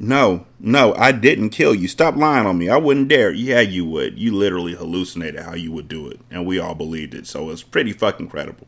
[0.02, 1.86] No, no, I didn't kill you.
[1.86, 2.70] Stop lying on me.
[2.70, 3.32] I wouldn't dare.
[3.32, 4.18] Yeah, you would.
[4.18, 7.62] You literally hallucinated how you would do it, and we all believed it, so it's
[7.62, 8.66] pretty fucking credible.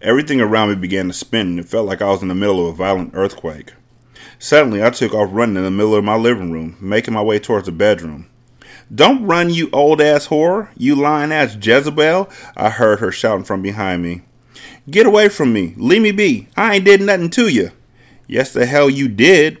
[0.00, 2.66] Everything around me began to spin, and it felt like I was in the middle
[2.66, 3.74] of a violent earthquake.
[4.38, 7.38] Suddenly, I took off running in the middle of my living room, making my way
[7.38, 8.30] towards the bedroom.
[8.94, 10.70] Don't run, you old ass whore!
[10.78, 12.30] You lying ass Jezebel!
[12.56, 14.22] I heard her shouting from behind me.
[14.88, 15.74] Get away from me!
[15.76, 16.48] Leave me be!
[16.56, 17.72] I ain't did nothing to you!
[18.28, 19.58] Yes, the hell you did.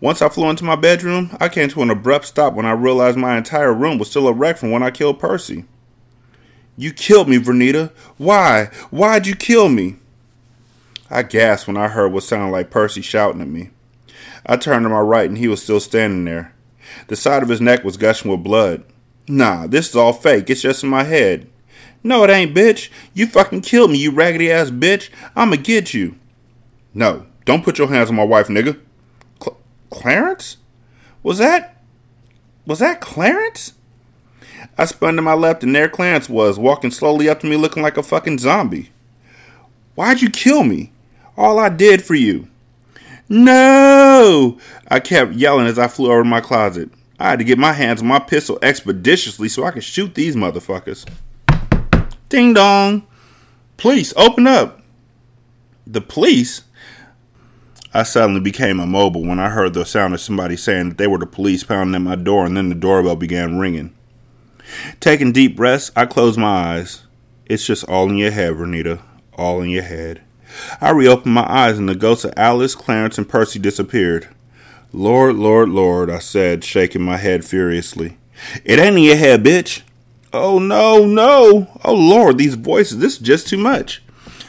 [0.00, 3.16] Once I flew into my bedroom, I came to an abrupt stop when I realized
[3.16, 5.64] my entire room was still a wreck from when I killed Percy.
[6.76, 7.90] You killed me, Vernita.
[8.18, 8.66] Why?
[8.90, 9.96] Why'd you kill me?
[11.08, 13.70] I gasped when I heard what sounded like Percy shouting at me.
[14.44, 16.52] I turned to my right and he was still standing there.
[17.06, 18.84] The side of his neck was gushing with blood.
[19.28, 20.50] Nah, this is all fake.
[20.50, 21.48] It's just in my head.
[22.02, 22.90] No, it ain't, bitch.
[23.14, 25.10] You fucking killed me, you raggedy ass bitch.
[25.36, 26.16] I'ma get you.
[26.94, 28.78] No, don't put your hands on my wife, nigga.
[29.42, 29.56] Cl-
[29.88, 30.58] Clarence?
[31.22, 31.82] Was that.
[32.66, 33.72] Was that Clarence?
[34.76, 37.82] I spun to my left, and there Clarence was, walking slowly up to me looking
[37.82, 38.90] like a fucking zombie.
[39.94, 40.92] Why'd you kill me?
[41.38, 42.48] All I did for you.
[43.30, 44.58] No!
[44.88, 46.90] I kept yelling as I flew over to my closet.
[47.18, 50.36] I had to get my hands on my pistol expeditiously so I could shoot these
[50.36, 51.08] motherfuckers.
[52.28, 53.06] Ding dong!
[53.78, 54.82] Police, open up!
[55.86, 56.64] The police?
[57.98, 61.18] I suddenly became immobile when I heard the sound of somebody saying that they were
[61.18, 63.92] the police pounding at my door, and then the doorbell began ringing.
[65.00, 67.02] Taking deep breaths, I closed my eyes.
[67.46, 69.02] It's just all in your head, Renita.
[69.36, 70.22] All in your head.
[70.80, 74.28] I reopened my eyes, and the ghosts of Alice, Clarence, and Percy disappeared.
[74.92, 78.16] Lord, Lord, Lord, I said, shaking my head furiously.
[78.64, 79.82] It ain't in your head, bitch.
[80.32, 81.80] Oh, no, no.
[81.84, 84.04] Oh, Lord, these voices, this is just too much.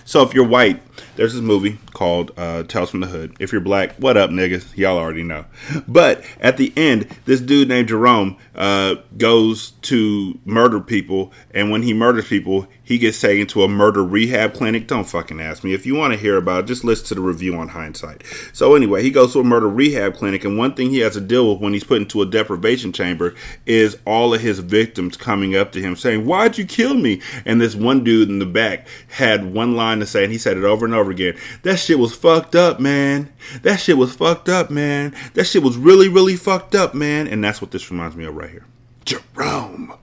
[0.05, 0.83] So if you're white,
[1.19, 3.35] there's this movie called uh, Tales from the Hood.
[3.41, 4.77] If you're black, what up, niggas?
[4.77, 5.43] Y'all already know.
[5.85, 11.83] But at the end, this dude named Jerome uh, goes to murder people, and when
[11.83, 14.87] he murders people, he gets taken to a murder rehab clinic.
[14.87, 15.75] Don't fucking ask me.
[15.75, 18.23] If you want to hear about it, just listen to the review on hindsight.
[18.51, 21.21] So anyway, he goes to a murder rehab clinic, and one thing he has to
[21.21, 23.35] deal with when he's put into a deprivation chamber
[23.67, 27.61] is all of his victims coming up to him saying, "Why'd you kill me?" And
[27.61, 30.63] this one dude in the back had one line to say, and he said it
[30.63, 31.35] over and over again.
[31.61, 33.29] That shit was fucked up, man.
[33.61, 35.13] That shit was fucked up, man.
[35.35, 37.27] That shit was really, really fucked up, man.
[37.27, 38.65] And that's what this reminds me of right here.
[39.05, 39.93] Jerome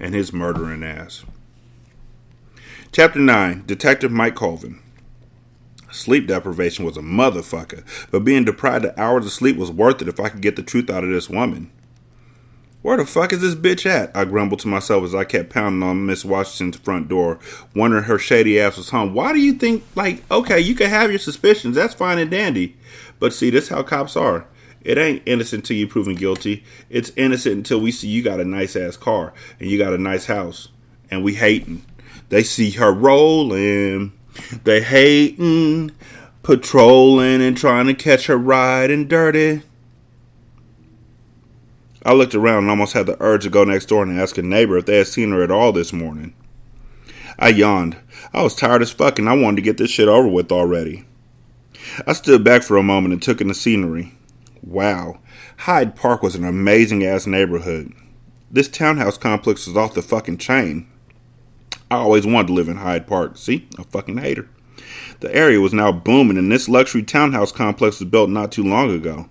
[0.00, 1.22] and his murdering ass.
[2.94, 4.78] Chapter 9 Detective Mike Colvin.
[5.90, 10.06] Sleep deprivation was a motherfucker, but being deprived of hours of sleep was worth it
[10.06, 11.72] if I could get the truth out of this woman.
[12.82, 14.16] Where the fuck is this bitch at?
[14.16, 17.40] I grumbled to myself as I kept pounding on Miss Washington's front door,
[17.74, 19.12] wondering her shady ass was home.
[19.12, 22.76] Why do you think, like, okay, you can have your suspicions, that's fine and dandy.
[23.18, 24.46] But see, this how cops are.
[24.82, 26.62] It ain't innocent until you proven guilty.
[26.90, 29.98] It's innocent until we see you got a nice ass car and you got a
[29.98, 30.68] nice house.
[31.10, 31.84] And we hating.
[32.28, 34.12] They see her rolling.
[34.64, 35.92] They hating,
[36.42, 39.62] patrolling, and trying to catch her riding dirty.
[42.04, 44.42] I looked around and almost had the urge to go next door and ask a
[44.42, 46.34] neighbor if they had seen her at all this morning.
[47.38, 47.96] I yawned.
[48.32, 51.06] I was tired as fuck and I wanted to get this shit over with already.
[52.06, 54.12] I stood back for a moment and took in the scenery.
[54.62, 55.20] Wow,
[55.58, 57.92] Hyde Park was an amazing ass neighborhood.
[58.50, 60.86] This townhouse complex was off the fucking chain.
[61.90, 63.36] I always wanted to live in Hyde Park.
[63.36, 64.48] See, a fucking hater.
[65.20, 68.90] The area was now booming, and this luxury townhouse complex was built not too long
[68.90, 69.28] ago.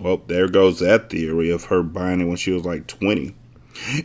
[0.00, 3.34] Well, there goes that theory of her buying it when she was like 20.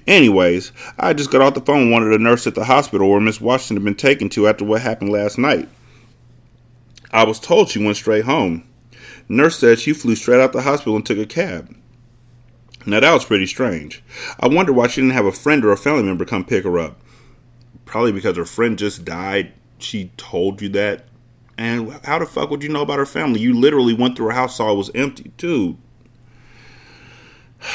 [0.07, 3.09] Anyways, I just got off the phone with one of the nurses at the hospital
[3.09, 5.69] where Miss Washington had been taken to after what happened last night.
[7.11, 8.67] I was told she went straight home.
[9.29, 11.75] Nurse said she flew straight out the hospital and took a cab.
[12.85, 14.03] Now that was pretty strange.
[14.39, 16.79] I wonder why she didn't have a friend or a family member come pick her
[16.79, 16.99] up.
[17.85, 19.53] Probably because her friend just died.
[19.77, 21.05] She told you that.
[21.57, 23.39] And how the fuck would you know about her family?
[23.39, 25.77] You literally went through her house, saw it was empty, too.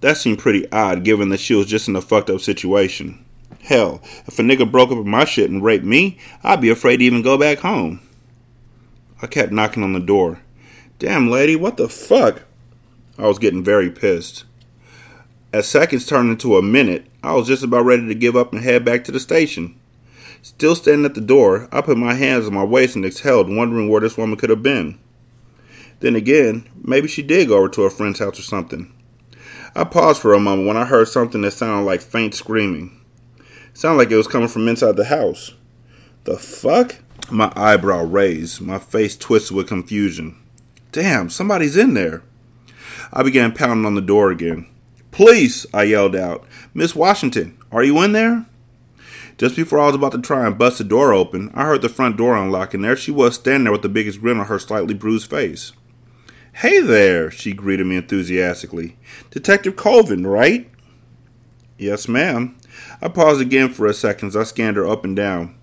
[0.00, 3.24] That seemed pretty odd given that she was just in a fucked up situation.
[3.62, 6.98] Hell, if a nigga broke up with my shit and raped me, I'd be afraid
[6.98, 8.02] to even go back home.
[9.22, 10.42] I kept knocking on the door.
[10.98, 12.42] Damn, lady, what the fuck?
[13.18, 14.44] I was getting very pissed.
[15.52, 18.62] As seconds turned into a minute, I was just about ready to give up and
[18.62, 19.78] head back to the station.
[20.42, 23.88] Still standing at the door, I put my hands on my waist and exhaled, wondering
[23.88, 24.98] where this woman could have been.
[26.00, 28.92] Then again, maybe she did go over to her friend's house or something.
[29.76, 33.00] I paused for a moment when I heard something that sounded like faint screaming.
[33.38, 35.52] It sounded like it was coming from inside the house.
[36.24, 36.96] The fuck?
[37.30, 40.36] My eyebrow raised, my face twisted with confusion.
[40.92, 42.22] Damn, somebody's in there.
[43.16, 44.66] I began pounding on the door again.
[45.12, 45.66] Police!
[45.72, 46.44] I yelled out.
[46.74, 48.46] Miss Washington, are you in there?
[49.38, 51.88] Just before I was about to try and bust the door open, I heard the
[51.88, 54.58] front door unlock, and there she was standing there with the biggest grin on her
[54.58, 55.72] slightly bruised face.
[56.54, 58.96] Hey there, she greeted me enthusiastically.
[59.30, 60.68] Detective Colvin, right?
[61.78, 62.56] Yes, ma'am.
[63.00, 65.56] I paused again for a second as I scanned her up and down.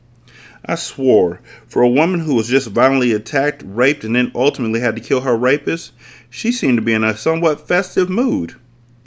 [0.66, 4.96] I swore, for a woman who was just violently attacked, raped, and then ultimately had
[4.96, 5.92] to kill her rapist,
[6.32, 8.56] she seemed to be in a somewhat festive mood.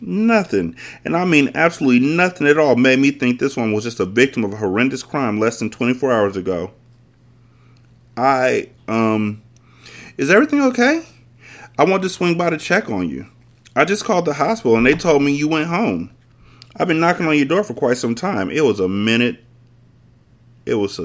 [0.00, 3.98] Nothing, and I mean absolutely nothing at all, made me think this one was just
[3.98, 6.72] a victim of a horrendous crime less than 24 hours ago.
[8.16, 9.42] I, um,
[10.18, 11.04] is everything okay?
[11.78, 13.26] I wanted to swing by to check on you.
[13.74, 16.14] I just called the hospital and they told me you went home.
[16.76, 18.50] I've been knocking on your door for quite some time.
[18.50, 19.43] It was a minute.
[20.66, 21.04] It was a,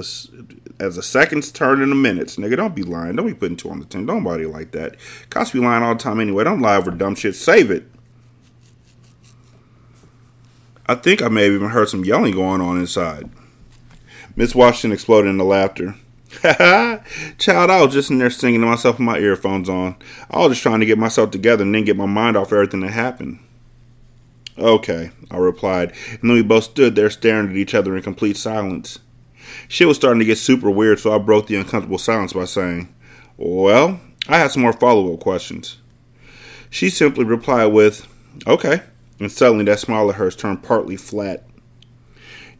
[0.81, 2.37] as the seconds turned into minutes.
[2.37, 3.17] Nigga, don't be lying.
[3.17, 4.05] Don't be putting two on the ten.
[4.05, 4.95] Don't body like that.
[5.29, 6.45] Cops be lying all the time anyway.
[6.45, 7.35] Don't lie over dumb shit.
[7.35, 7.89] Save it.
[10.85, 13.29] I think I may have even heard some yelling going on inside.
[14.35, 15.95] Miss Washington exploded into laughter.
[17.37, 19.97] Child, I was just in there singing to myself with my earphones on.
[20.31, 22.79] I was just trying to get myself together and then get my mind off everything
[22.81, 23.39] that happened.
[24.57, 28.37] Okay, I replied, and then we both stood there staring at each other in complete
[28.37, 28.99] silence.
[29.67, 32.93] Shit was starting to get super weird, so I broke the uncomfortable silence by saying,
[33.37, 35.77] Well, I have some more follow up questions.
[36.69, 38.07] She simply replied with,
[38.47, 38.81] Okay,
[39.19, 41.45] and suddenly that smile of hers turned partly flat.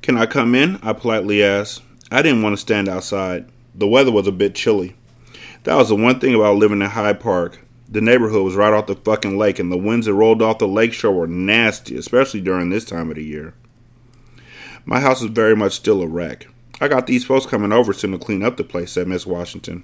[0.02, 0.80] Can I come in?
[0.82, 1.82] I politely asked.
[2.12, 3.46] I didn't want to stand outside.
[3.76, 4.96] The weather was a bit chilly.
[5.64, 7.60] That was the one thing about living in Hyde Park.
[7.88, 10.68] The neighborhood was right off the fucking lake, and the winds that rolled off the
[10.68, 13.56] lake lakeshore were nasty, especially during this time of the year.
[14.86, 16.48] My house was very much still a wreck.
[16.82, 19.84] I got these folks coming over soon to clean up the place, said Miss Washington.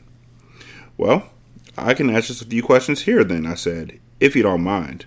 [0.98, 1.30] Well,
[1.78, 5.06] I can ask just a few questions here then, I said, if you don't mind.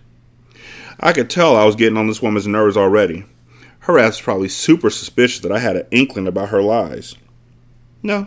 [1.01, 3.25] I could tell I was getting on this woman's nerves already.
[3.81, 7.15] Her ass was probably super suspicious that I had an inkling about her lies.
[8.03, 8.27] No,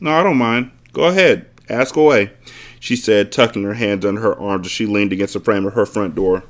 [0.00, 0.70] no, I don't mind.
[0.92, 2.32] Go ahead, ask away,
[2.78, 5.72] she said, tucking her hands under her arms as she leaned against the frame of
[5.72, 6.44] her front door.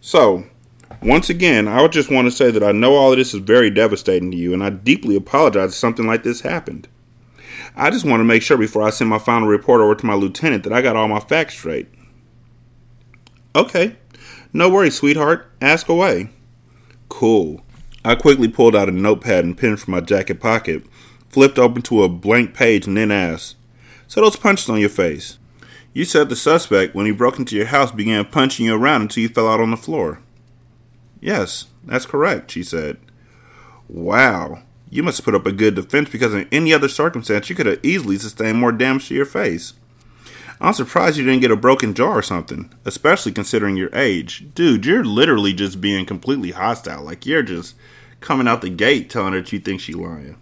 [0.00, 0.44] So,
[1.02, 3.40] once again, I would just want to say that I know all of this is
[3.40, 6.88] very devastating to you, and I deeply apologize if something like this happened.
[7.76, 10.14] I just want to make sure before I send my final report over to my
[10.14, 11.88] lieutenant that I got all my facts straight.
[13.54, 13.96] Okay,
[14.52, 15.50] no worries, sweetheart.
[15.60, 16.30] Ask away.
[17.08, 17.62] Cool.
[18.04, 20.84] I quickly pulled out a notepad and pen from my jacket pocket,
[21.28, 23.56] flipped open to a blank page, and then asked,
[24.06, 25.38] So those punches on your face?
[25.92, 29.22] You said the suspect, when he broke into your house, began punching you around until
[29.22, 30.20] you fell out on the floor.
[31.20, 32.98] Yes, that's correct, she said.
[33.88, 37.66] Wow, you must put up a good defense because in any other circumstance you could
[37.66, 39.74] have easily sustained more damage to your face.
[40.60, 44.46] I'm surprised you didn't get a broken jaw or something, especially considering your age.
[44.54, 47.04] Dude, you're literally just being completely hostile.
[47.04, 47.76] Like you're just
[48.20, 50.36] coming out the gate telling her that you think she's lying.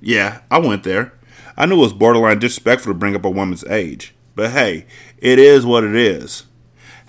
[0.00, 1.14] Yeah, I went there.
[1.56, 4.14] I knew it was borderline disrespectful to bring up a woman's age.
[4.34, 4.86] But hey,
[5.18, 6.44] it is what it is.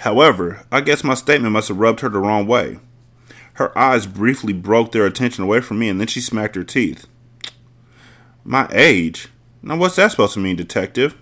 [0.01, 2.79] However, I guess my statement must have rubbed her the wrong way.
[3.53, 7.05] Her eyes briefly broke their attention away from me and then she smacked her teeth.
[8.43, 9.27] My age?
[9.61, 11.15] Now what's that supposed to mean, detective?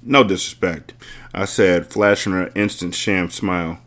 [0.00, 0.94] No disrespect,
[1.34, 3.80] I said, flashing her an instant sham smile.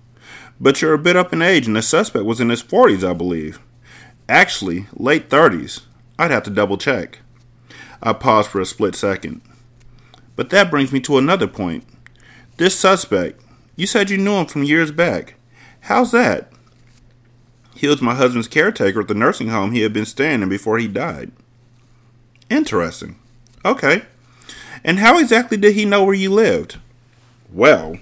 [0.59, 3.13] But you're a bit up in age, and the suspect was in his 40s, I
[3.13, 3.59] believe.
[4.27, 5.83] Actually, late 30s.
[6.19, 7.19] I'd have to double check.
[8.03, 9.41] I paused for a split second.
[10.35, 11.85] But that brings me to another point.
[12.57, 13.41] This suspect,
[13.81, 15.33] you said you knew him from years back.
[15.79, 16.51] How's that?
[17.73, 20.77] He was my husband's caretaker at the nursing home he had been staying in before
[20.77, 21.31] he died.
[22.47, 23.15] Interesting.
[23.65, 24.03] Okay.
[24.83, 26.77] And how exactly did he know where you lived?
[27.51, 27.97] Well,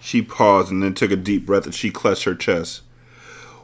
[0.00, 2.80] she paused and then took a deep breath as she clutched her chest.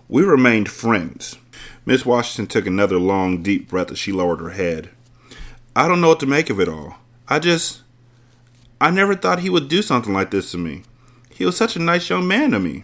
[0.07, 1.39] We remained friends.
[1.87, 4.91] Miss Washington took another long, deep breath as she lowered her head.
[5.75, 6.99] I don't know what to make of it all.
[7.27, 7.81] I just.
[8.83, 10.83] I never thought he would do something like this to me.
[11.39, 12.83] He was such a nice young man to me.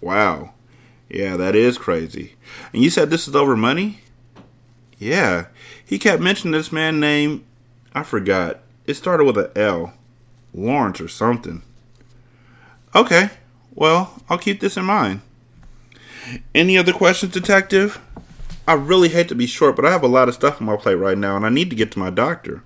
[0.00, 0.54] Wow.
[1.10, 2.34] Yeah, that is crazy.
[2.72, 4.00] And you said this is over money?
[4.98, 5.48] Yeah.
[5.84, 7.44] He kept mentioning this man named
[7.94, 8.60] I forgot.
[8.86, 9.92] It started with a L.
[10.54, 11.60] Lawrence or something.
[12.94, 13.28] Okay.
[13.74, 15.20] Well, I'll keep this in mind.
[16.54, 18.00] Any other questions, Detective?
[18.66, 20.76] I really hate to be short, but I have a lot of stuff on my
[20.76, 22.64] plate right now, and I need to get to my doctor.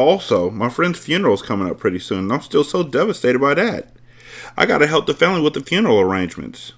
[0.00, 3.54] Also, my friend's funeral is coming up pretty soon, and I'm still so devastated by
[3.54, 3.92] that.
[4.56, 6.72] I gotta help the family with the funeral arrangements.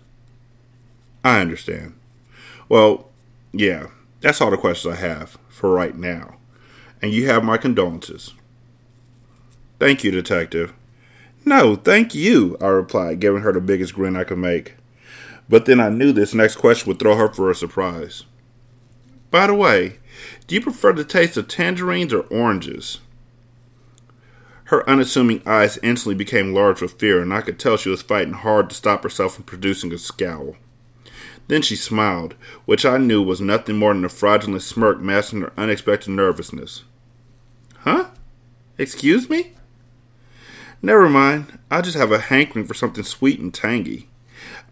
[1.25, 1.95] I understand.
[2.69, 3.11] Well,
[3.53, 3.89] yeah,
[4.21, 6.37] that's all the questions I have for right now
[7.03, 8.33] and you have my condolences.
[9.81, 10.73] Thank you, Detective.
[11.45, 14.77] No, thank you, I replied, giving her the biggest grin I could make.
[15.49, 18.23] But then I knew this next question would throw her for a surprise.
[19.33, 19.99] By the way,
[20.47, 23.01] do you prefer the taste of tangerines or oranges?
[24.65, 28.35] Her unassuming eyes instantly became large with fear, and I could tell she was fighting
[28.35, 30.57] hard to stop herself from producing a scowl.
[31.49, 32.35] Then she smiled,
[32.65, 36.85] which I knew was nothing more than a fraudulent smirk masking her unexpected nervousness.
[37.81, 38.11] Huh?
[38.79, 39.53] Excuse me?
[40.81, 41.59] Never mind.
[41.71, 44.09] I just have a hankering for something sweet and tangy.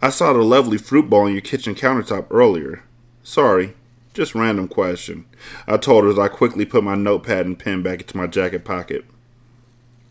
[0.00, 2.82] I saw the lovely fruit bowl on your kitchen countertop earlier.
[3.22, 3.74] Sorry,
[4.14, 5.26] just random question.
[5.66, 8.64] I told her as I quickly put my notepad and pen back into my jacket
[8.64, 9.04] pocket.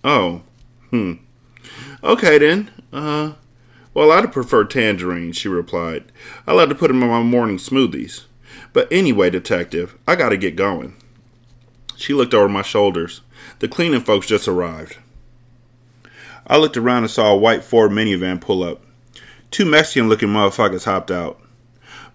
[0.03, 0.41] Oh,
[0.89, 1.13] hmm.
[2.03, 2.71] Okay then.
[2.91, 3.33] Uh,
[3.93, 6.05] well, I'd prefer tangerine, she replied.
[6.47, 8.25] I like to put them in my morning smoothies.
[8.71, 10.95] But anyway, detective, I gotta get going.
[11.95, 13.21] She looked over my shoulders.
[13.59, 14.97] The cleaning folks just arrived.
[16.47, 18.81] I looked around and saw a white Ford minivan pull up.
[19.51, 21.39] Two Mexican looking motherfuckers hopped out.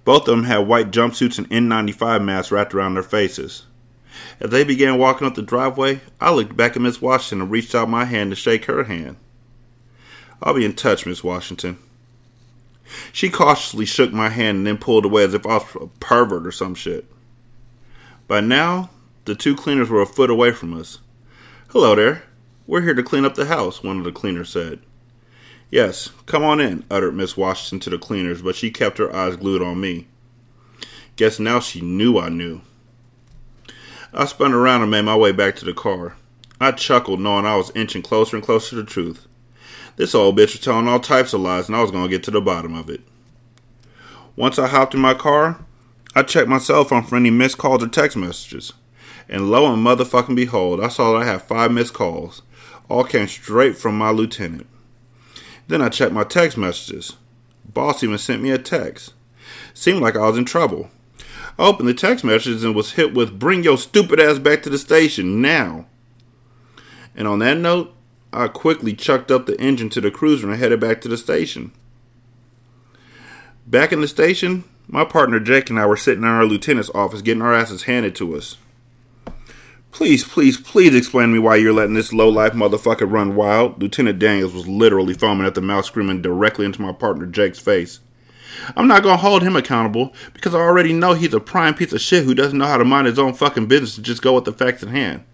[0.05, 3.65] Both of them had white jumpsuits and N95 masks wrapped around their faces.
[4.41, 7.75] As they began walking up the driveway, I looked back at Miss Washington and reached
[7.75, 9.17] out my hand to shake her hand.
[10.43, 11.79] I'll be in touch, Miss Washington.
[13.13, 16.47] She cautiously shook my hand and then pulled away as if I was a pervert
[16.47, 17.07] or some shit.
[18.29, 18.91] By now,
[19.25, 20.99] the two cleaners were a foot away from us.
[21.71, 22.25] Hello there.
[22.67, 24.81] We're here to clean up the house, one of the cleaners said.
[25.71, 29.37] Yes, come on in, uttered Miss Washington to the cleaners, but she kept her eyes
[29.37, 30.07] glued on me.
[31.17, 32.61] Guess now she knew I knew.
[34.17, 36.17] I spun around and made my way back to the car.
[36.61, 39.27] I chuckled, knowing I was inching closer and closer to the truth.
[39.97, 42.23] This old bitch was telling all types of lies, and I was going to get
[42.25, 43.01] to the bottom of it.
[44.37, 45.65] Once I hopped in my car,
[46.15, 48.73] I checked my cell phone for any missed calls or text messages.
[49.29, 52.43] And lo and motherfucking behold, I saw that I had five missed calls.
[52.89, 54.69] All came straight from my lieutenant.
[55.67, 57.17] Then I checked my text messages.
[57.65, 59.13] Boss even sent me a text.
[59.73, 60.91] Seemed like I was in trouble.
[61.59, 64.79] Opened the text messages and was hit with bring your stupid ass back to the
[64.79, 65.87] station now.
[67.15, 67.95] And on that note,
[68.33, 71.71] I quickly chucked up the engine to the cruiser and headed back to the station.
[73.67, 77.23] Back in the station, my partner Jake and I were sitting in our lieutenant's office
[77.23, 78.57] getting our asses handed to us.
[79.93, 83.81] Please, please, please explain to me why you're letting this low-life motherfucker run wild.
[83.81, 88.01] Lieutenant Daniels was literally foaming at the mouth, screaming directly into my partner Jake's face.
[88.77, 92.01] I'm not gonna hold him accountable because I already know he's a prime piece of
[92.01, 94.45] shit who doesn't know how to mind his own fucking business and just go with
[94.45, 95.25] the facts at hand.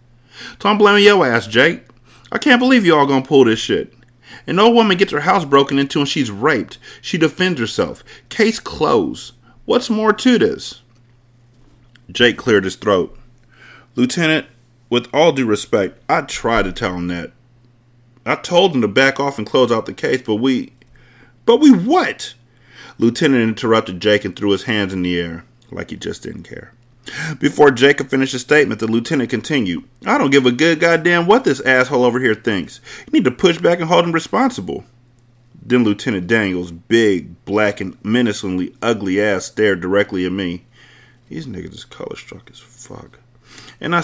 [0.61, 1.85] So I'm blaming your ass, Jake.
[2.33, 3.93] I can't believe you all gonna pull this shit.
[4.47, 6.79] An old woman gets her house broken into and she's raped.
[7.01, 8.03] She defends herself.
[8.29, 9.35] Case closed.
[9.65, 10.83] What's more to this?
[12.11, 13.17] Jake cleared his throat.
[13.95, 14.47] Lieutenant,
[14.89, 17.33] with all due respect, I tried to tell him that.
[18.27, 20.73] I told him to back off and close out the case, but we.
[21.47, 22.35] But we what?
[23.01, 26.75] Lieutenant interrupted Jake and threw his hands in the air, like he just didn't care.
[27.39, 31.45] Before Jacob finished his statement, the lieutenant continued, I don't give a good goddamn what
[31.45, 32.79] this asshole over here thinks.
[33.07, 34.85] You need to push back and hold him responsible.
[35.63, 40.67] Then Lieutenant Daniels' big, black, and menacingly ugly ass stared directly at me.
[41.31, 43.19] These niggas is color struck as fuck.
[43.81, 44.03] And I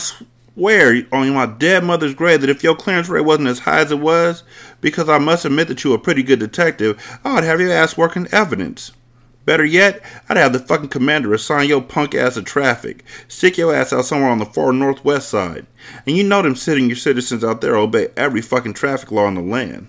[0.57, 3.91] swear on my dead mother's grave that if your clearance rate wasn't as high as
[3.91, 4.43] it was,
[4.81, 7.97] because I must admit that you're a pretty good detective, I would have your ass
[7.97, 8.93] working evidence.
[9.45, 13.75] Better yet, I'd have the fucking commander assign your punk ass to traffic, stick your
[13.75, 15.67] ass out somewhere on the far northwest side.
[16.07, 19.35] And you know them sitting your citizens out there obey every fucking traffic law in
[19.35, 19.89] the land.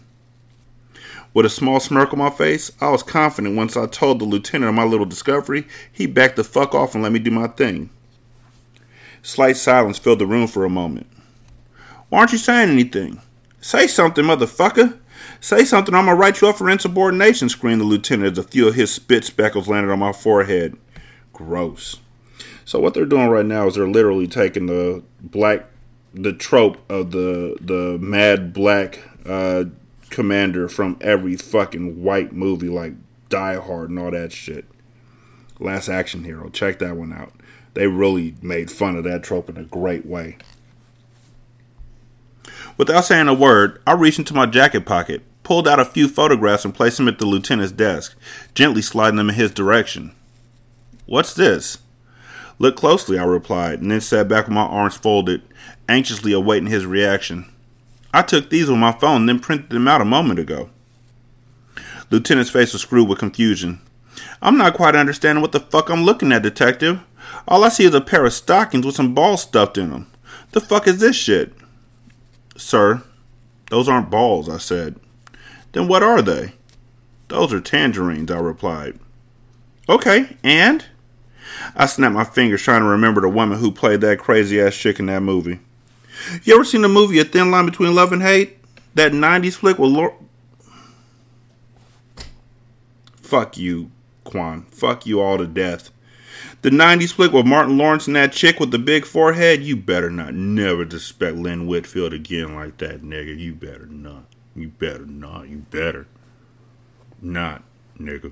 [1.33, 4.69] With a small smirk on my face, I was confident once I told the lieutenant
[4.69, 7.89] of my little discovery, he backed the fuck off and let me do my thing.
[9.27, 11.05] Slight silence filled the room for a moment.
[12.07, 13.19] Why aren't you saying anything?
[13.59, 14.99] Say something, motherfucker!
[15.41, 18.69] Say something, I'm gonna write you up for insubordination, screamed the lieutenant as a few
[18.69, 20.77] of his spit speckles landed on my forehead.
[21.33, 21.99] Gross.
[22.63, 25.65] So what they're doing right now is they're literally taking the black,
[26.13, 29.65] the trope of the the mad black uh,
[30.09, 32.93] commander from every fucking white movie like
[33.27, 34.63] Die Hard and all that shit.
[35.59, 37.33] Last Action Hero, check that one out
[37.77, 40.37] they really made fun of that trope in a great way.
[42.75, 46.65] Without saying a word, I reached into my jacket pocket, pulled out a few photographs,
[46.65, 48.15] and placed them at the lieutenant's desk,
[48.55, 50.11] gently sliding them in his direction.
[51.05, 51.77] What's this?
[52.59, 55.43] Look closely, I replied, and then sat back with my arms folded,
[55.87, 57.45] anxiously awaiting his reaction.
[58.13, 60.69] I took these with my phone then printed them out a moment ago.
[62.09, 63.81] Lieutenant's face was screwed with confusion.
[64.41, 67.01] I'm not quite understanding what the fuck I'm looking at, detective.
[67.47, 70.11] All I see is a pair of stockings with some balls stuffed in them.
[70.51, 71.53] The fuck is this shit?
[72.57, 73.03] Sir,
[73.69, 74.99] those aren't balls, I said.
[75.71, 76.53] Then what are they?
[77.29, 78.99] Those are tangerines, I replied.
[79.89, 80.85] Okay, and?
[81.75, 84.99] I snapped my fingers trying to remember the woman who played that crazy ass chick
[84.99, 85.59] in that movie.
[86.43, 88.57] You ever seen the movie A Thin Line Between Love and Hate?
[88.95, 90.13] That 90s flick with Laura.
[93.21, 93.91] Fuck you,
[94.23, 94.63] Quan.
[94.71, 95.91] Fuck you all to death.
[96.63, 100.09] The 90s flick with Martin Lawrence and that chick with the big forehead, you better
[100.09, 103.37] not never disrespect Lynn Whitfield again like that, nigga.
[103.37, 104.23] You better not.
[104.55, 105.47] You better not.
[105.47, 106.07] You better
[107.21, 107.63] not,
[107.99, 108.31] nigga.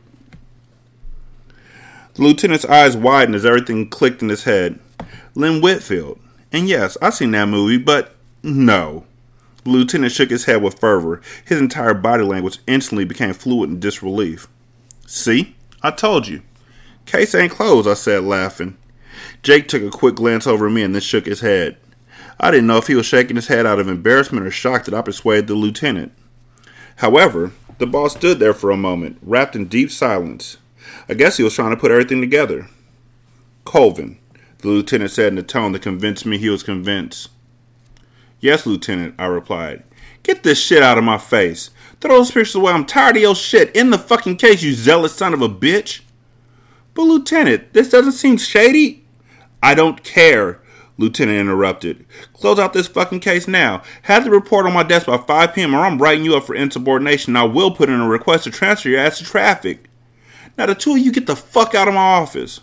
[2.15, 4.80] The lieutenant's eyes widened as everything clicked in his head.
[5.36, 6.19] Lynn Whitfield.
[6.51, 9.05] And yes, I seen that movie, but no.
[9.63, 11.21] The lieutenant shook his head with fervor.
[11.43, 14.47] His entire body language instantly became fluid in disbelief.
[15.05, 15.55] See?
[15.84, 16.41] I told you.
[17.06, 18.78] Case ain't closed, I said, laughing.
[19.43, 21.78] Jake took a quick glance over me and then shook his head.
[22.39, 24.93] I didn't know if he was shaking his head out of embarrassment or shock that
[24.93, 26.12] I persuaded the lieutenant.
[26.97, 30.58] However, the boss stood there for a moment, wrapped in deep silence.
[31.08, 32.68] I guess he was trying to put everything together.
[33.64, 34.18] Colvin,
[34.60, 37.30] the lieutenant said in a tone that convinced me he was convinced.
[38.39, 39.84] Yes, Lieutenant, I replied.
[40.22, 41.72] Get this shit out of my face.
[41.99, 42.74] Throw those pictures away.
[42.74, 43.76] I'm tired of your shit.
[43.76, 46.01] In the fucking case, you zealous son of a bitch.
[46.95, 49.05] But, Lieutenant, this doesn't seem shady.
[49.61, 50.61] I don't care,
[50.97, 52.05] Lieutenant interrupted.
[52.33, 53.83] Close out this fucking case now.
[54.03, 55.75] Have the report on my desk by 5 p.m.
[55.75, 57.35] or I'm writing you up for insubordination.
[57.35, 59.85] I will put in a request to transfer your ass to traffic.
[60.57, 62.61] Now, the two of you get the fuck out of my office.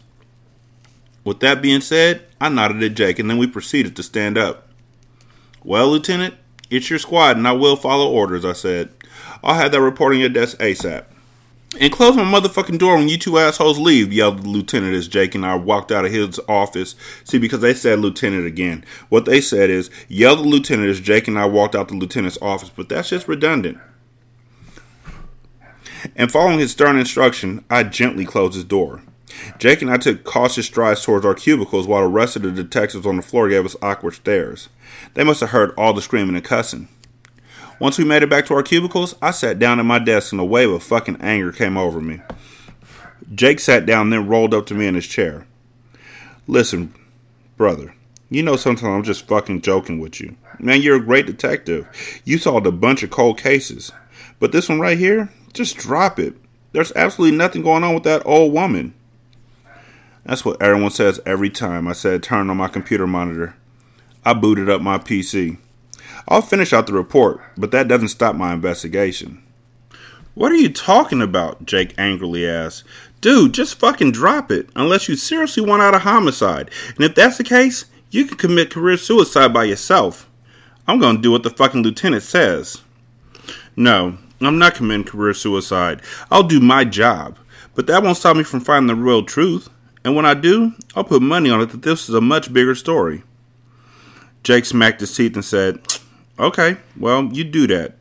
[1.25, 4.69] With that being said, I nodded at Jake and then we proceeded to stand up.
[5.63, 6.35] Well, Lieutenant,
[6.71, 8.89] it's your squad and I will follow orders, I said.
[9.45, 11.05] I'll have that report on your desk ASAP.
[11.81, 15.35] And close my motherfucking door when you two assholes leave, yelled the lieutenant as Jake
[15.35, 16.95] and I walked out of his office.
[17.25, 18.85] See, because they said lieutenant again.
[19.09, 22.39] What they said is, yell the lieutenant as Jake and I walked out the lieutenant's
[22.43, 23.79] office, but that's just redundant.
[26.15, 29.03] And following his stern instruction, I gently closed his door.
[29.59, 33.07] Jake and I took cautious strides towards our cubicles while the rest of the detectives
[33.07, 34.69] on the floor gave us awkward stares.
[35.15, 36.89] They must have heard all the screaming and cussing.
[37.83, 40.41] Once we made it back to our cubicles, I sat down at my desk and
[40.41, 42.21] a wave of fucking anger came over me.
[43.35, 45.49] Jake sat down, then rolled up to me in his chair.
[46.47, 46.95] Listen,
[47.57, 47.93] brother,
[48.31, 50.37] you know sometimes I'm just fucking joking with you.
[50.61, 51.89] Man, you're a great detective.
[52.25, 53.91] You solved a bunch of cold cases.
[54.39, 56.35] But this one right here, just drop it.
[56.71, 58.95] There's absolutely nothing going on with that old woman.
[60.25, 63.57] That's what everyone says every time I said turn on my computer monitor.
[64.25, 65.59] I booted up my PC.
[66.29, 69.43] I'll finish out the report, but that doesn't stop my investigation.
[70.35, 71.67] What are you talking about?
[71.67, 72.85] Jake angrily asked.
[73.21, 76.71] Dude, just fucking drop it, unless you seriously want out a homicide.
[76.97, 80.29] And if that's the case, you can commit career suicide by yourself.
[80.89, 82.83] I'm gonna do what the fucking lieutenant says.
[83.77, 86.03] No, I'm not committing career suicide.
[86.31, 87.39] I'll do my job.
[87.75, 89.69] But that won't stop me from finding the real truth.
[90.05, 92.75] And when I do, I'll put money on it that this is a much bigger
[92.75, 93.23] story.
[94.43, 95.81] Jake smacked his teeth and said,
[96.39, 97.97] Okay, well, you do that.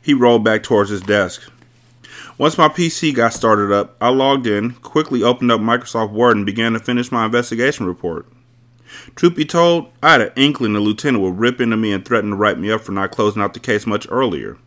[0.00, 1.50] He rolled back towards his desk.
[2.38, 6.46] Once my PC got started up, I logged in, quickly opened up Microsoft Word, and
[6.46, 8.26] began to finish my investigation report.
[9.14, 12.30] Truth be told, I had an inkling the lieutenant would rip into me and threaten
[12.30, 14.58] to write me up for not closing out the case much earlier.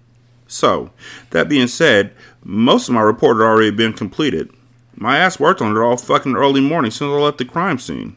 [0.47, 0.91] So,
[1.31, 2.13] that being said,
[2.43, 4.51] most of my report had already been completed.
[4.95, 8.15] My ass worked on it all fucking early morning since I left the crime scene.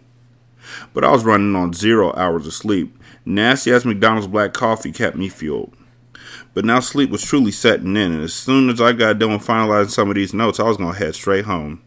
[0.93, 2.98] But I was running on zero hours of sleep,
[3.29, 5.75] Nasty as McDonald's black coffee kept me fueled.
[6.55, 9.91] But now sleep was truly setting in, and as soon as I got done finalizing
[9.91, 11.83] some of these notes, I was going to head straight home.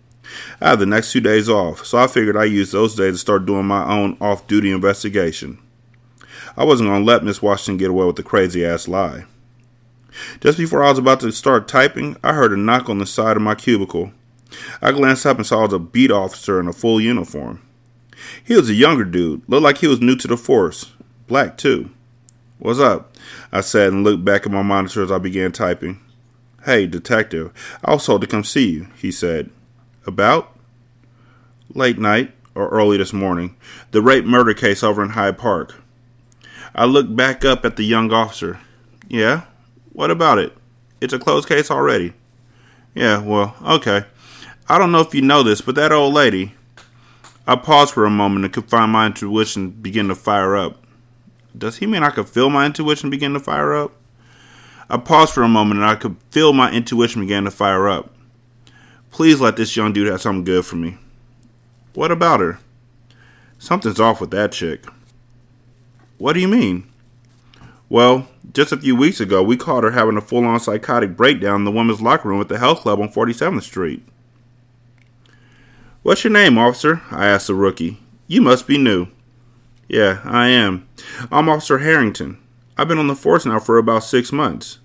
[0.61, 3.17] I had the next two days off, so I figured I'd use those days to
[3.17, 5.57] start doing my own off duty investigation.
[6.55, 9.25] I wasn't going to let Miss Washington get away with the crazy ass lie.
[10.41, 13.35] Just before I was about to start typing, I heard a knock on the side
[13.35, 14.11] of my cubicle.
[14.79, 17.63] I glanced up and saw it was a beat officer in a full uniform.
[18.43, 20.93] He was a younger dude, looked like he was new to the force,
[21.31, 21.91] Black, too.
[22.59, 23.15] What's up?
[23.53, 26.01] I said and looked back at my monitor as I began typing.
[26.65, 27.53] Hey, detective,
[27.85, 29.49] I was told to come see you, he said.
[30.05, 30.53] About?
[31.73, 33.55] Late night, or early this morning.
[33.91, 35.75] The rape murder case over in Hyde Park.
[36.75, 38.59] I looked back up at the young officer.
[39.07, 39.45] Yeah?
[39.93, 40.53] What about it?
[40.99, 42.11] It's a closed case already.
[42.93, 44.03] Yeah, well, okay.
[44.67, 46.55] I don't know if you know this, but that old lady.
[47.47, 50.80] I paused for a moment and could find my intuition begin to fire up.
[51.57, 53.93] Does he mean I could feel my intuition begin to fire up?
[54.89, 58.13] I paused for a moment and I could feel my intuition begin to fire up.
[59.09, 60.97] Please let this young dude have something good for me.
[61.93, 62.59] What about her?
[63.59, 64.85] Something's off with that chick.
[66.17, 66.87] What do you mean?
[67.89, 71.57] Well, just a few weeks ago, we caught her having a full on psychotic breakdown
[71.57, 74.03] in the women's locker room at the health club on 47th Street.
[76.01, 77.01] What's your name, officer?
[77.11, 77.99] I asked the rookie.
[78.27, 79.07] You must be new.
[79.91, 80.87] Yeah, I am.
[81.33, 82.37] I'm Officer Harrington.
[82.77, 84.79] I've been on the force now for about six months.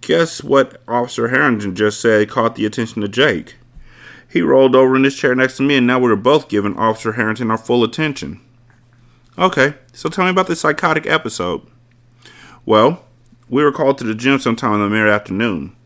[0.00, 3.56] Guess what Officer Harrington just said caught the attention of Jake.
[4.26, 6.78] He rolled over in his chair next to me, and now we are both giving
[6.78, 8.40] Officer Harrington our full attention.
[9.36, 11.60] Okay, so tell me about this psychotic episode.
[12.64, 13.04] Well,
[13.50, 15.76] we were called to the gym sometime in the mid afternoon.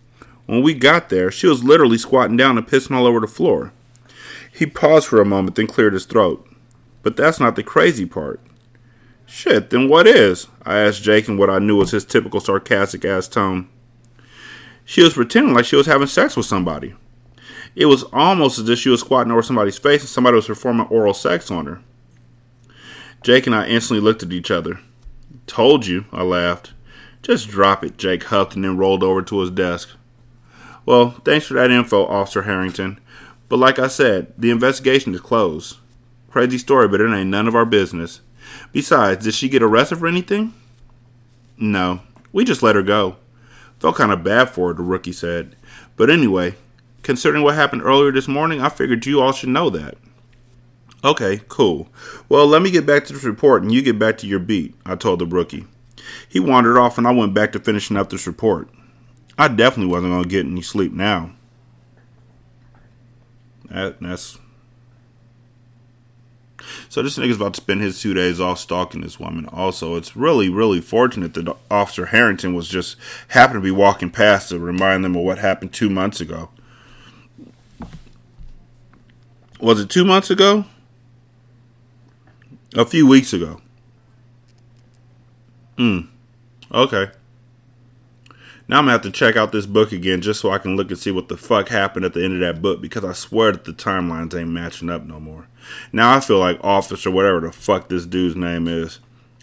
[0.47, 3.73] When we got there, she was literally squatting down and pissing all over the floor.
[4.53, 6.47] He paused for a moment, then cleared his throat.
[7.03, 8.41] But that's not the crazy part.
[9.27, 10.47] Shit, then what is?
[10.65, 13.69] I asked Jake in what I knew was his typical sarcastic ass tone.
[14.85, 16.95] She was pretending like she was having sex with somebody.
[17.75, 20.87] It was almost as if she was squatting over somebody's face and somebody was performing
[20.89, 21.81] oral sex on her.
[23.23, 24.81] Jake and I instantly looked at each other.
[25.47, 26.75] Told you, I laughed.
[27.23, 29.91] Just drop it, Jake huffed and then rolled over to his desk.
[30.85, 32.99] Well, thanks for that info, Officer Harrington.
[33.49, 35.79] But like I said, the investigation is closed.
[36.33, 38.23] Crazy story, but it ain't none of our business.
[38.73, 40.55] Besides, did she get arrested for anything?
[41.59, 42.01] No,
[42.33, 43.17] we just let her go.
[43.79, 45.55] Felt kind of bad for her, the rookie said.
[45.95, 46.55] But anyway,
[47.03, 49.99] considering what happened earlier this morning, I figured you all should know that.
[51.05, 51.89] Okay, cool.
[52.31, 54.75] Well, let me get back to this report and you get back to your beat,
[54.87, 55.67] I told the rookie.
[56.29, 58.71] He wandered off and I went back to finishing up this report.
[59.37, 61.33] I definitely wasn't going to get any sleep now.
[63.69, 64.39] That, that's
[66.93, 69.47] So this nigga's about to spend his two days off stalking this woman.
[69.47, 74.51] Also, it's really, really fortunate that Officer Harrington was just happened to be walking past
[74.51, 76.51] to remind them of what happened two months ago.
[79.59, 80.67] Was it two months ago?
[82.75, 83.63] A few weeks ago.
[85.79, 86.01] Hmm.
[86.71, 87.11] Okay.
[88.69, 90.91] Now I'm gonna have to check out this book again just so I can look
[90.91, 93.53] and see what the fuck happened at the end of that book because I swear
[93.53, 95.49] that the timelines ain't matching up no more.
[95.93, 99.01] Now I feel like Officer, whatever the fuck this dude's name is,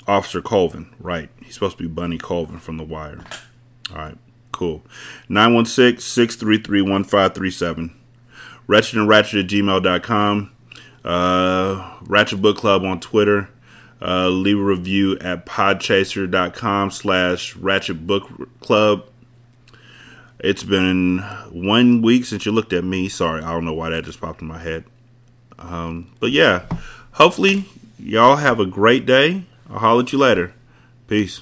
[0.08, 0.94] Officer Colvin.
[1.00, 1.30] Right.
[1.44, 3.24] He's supposed to be Bunny Colvin from The Wire.
[3.92, 4.18] Alright,
[4.52, 4.84] cool.
[5.28, 7.96] 916 633 1537.
[8.68, 10.52] Ratchet and Ratchet at gmail.com.
[11.04, 13.50] Uh, Ratchet Book Club on Twitter.
[14.02, 19.06] Uh, leave a review at podchaser.com slash ratchet book club.
[20.39, 21.20] It's been
[21.52, 23.10] one week since you looked at me.
[23.10, 24.86] Sorry, I don't know why that just popped in my head.
[25.58, 26.66] Um, but yeah,
[27.12, 27.66] hopefully
[27.97, 29.43] y'all have a great day.
[29.70, 30.54] I'll holler at you later.
[31.08, 31.41] Peace.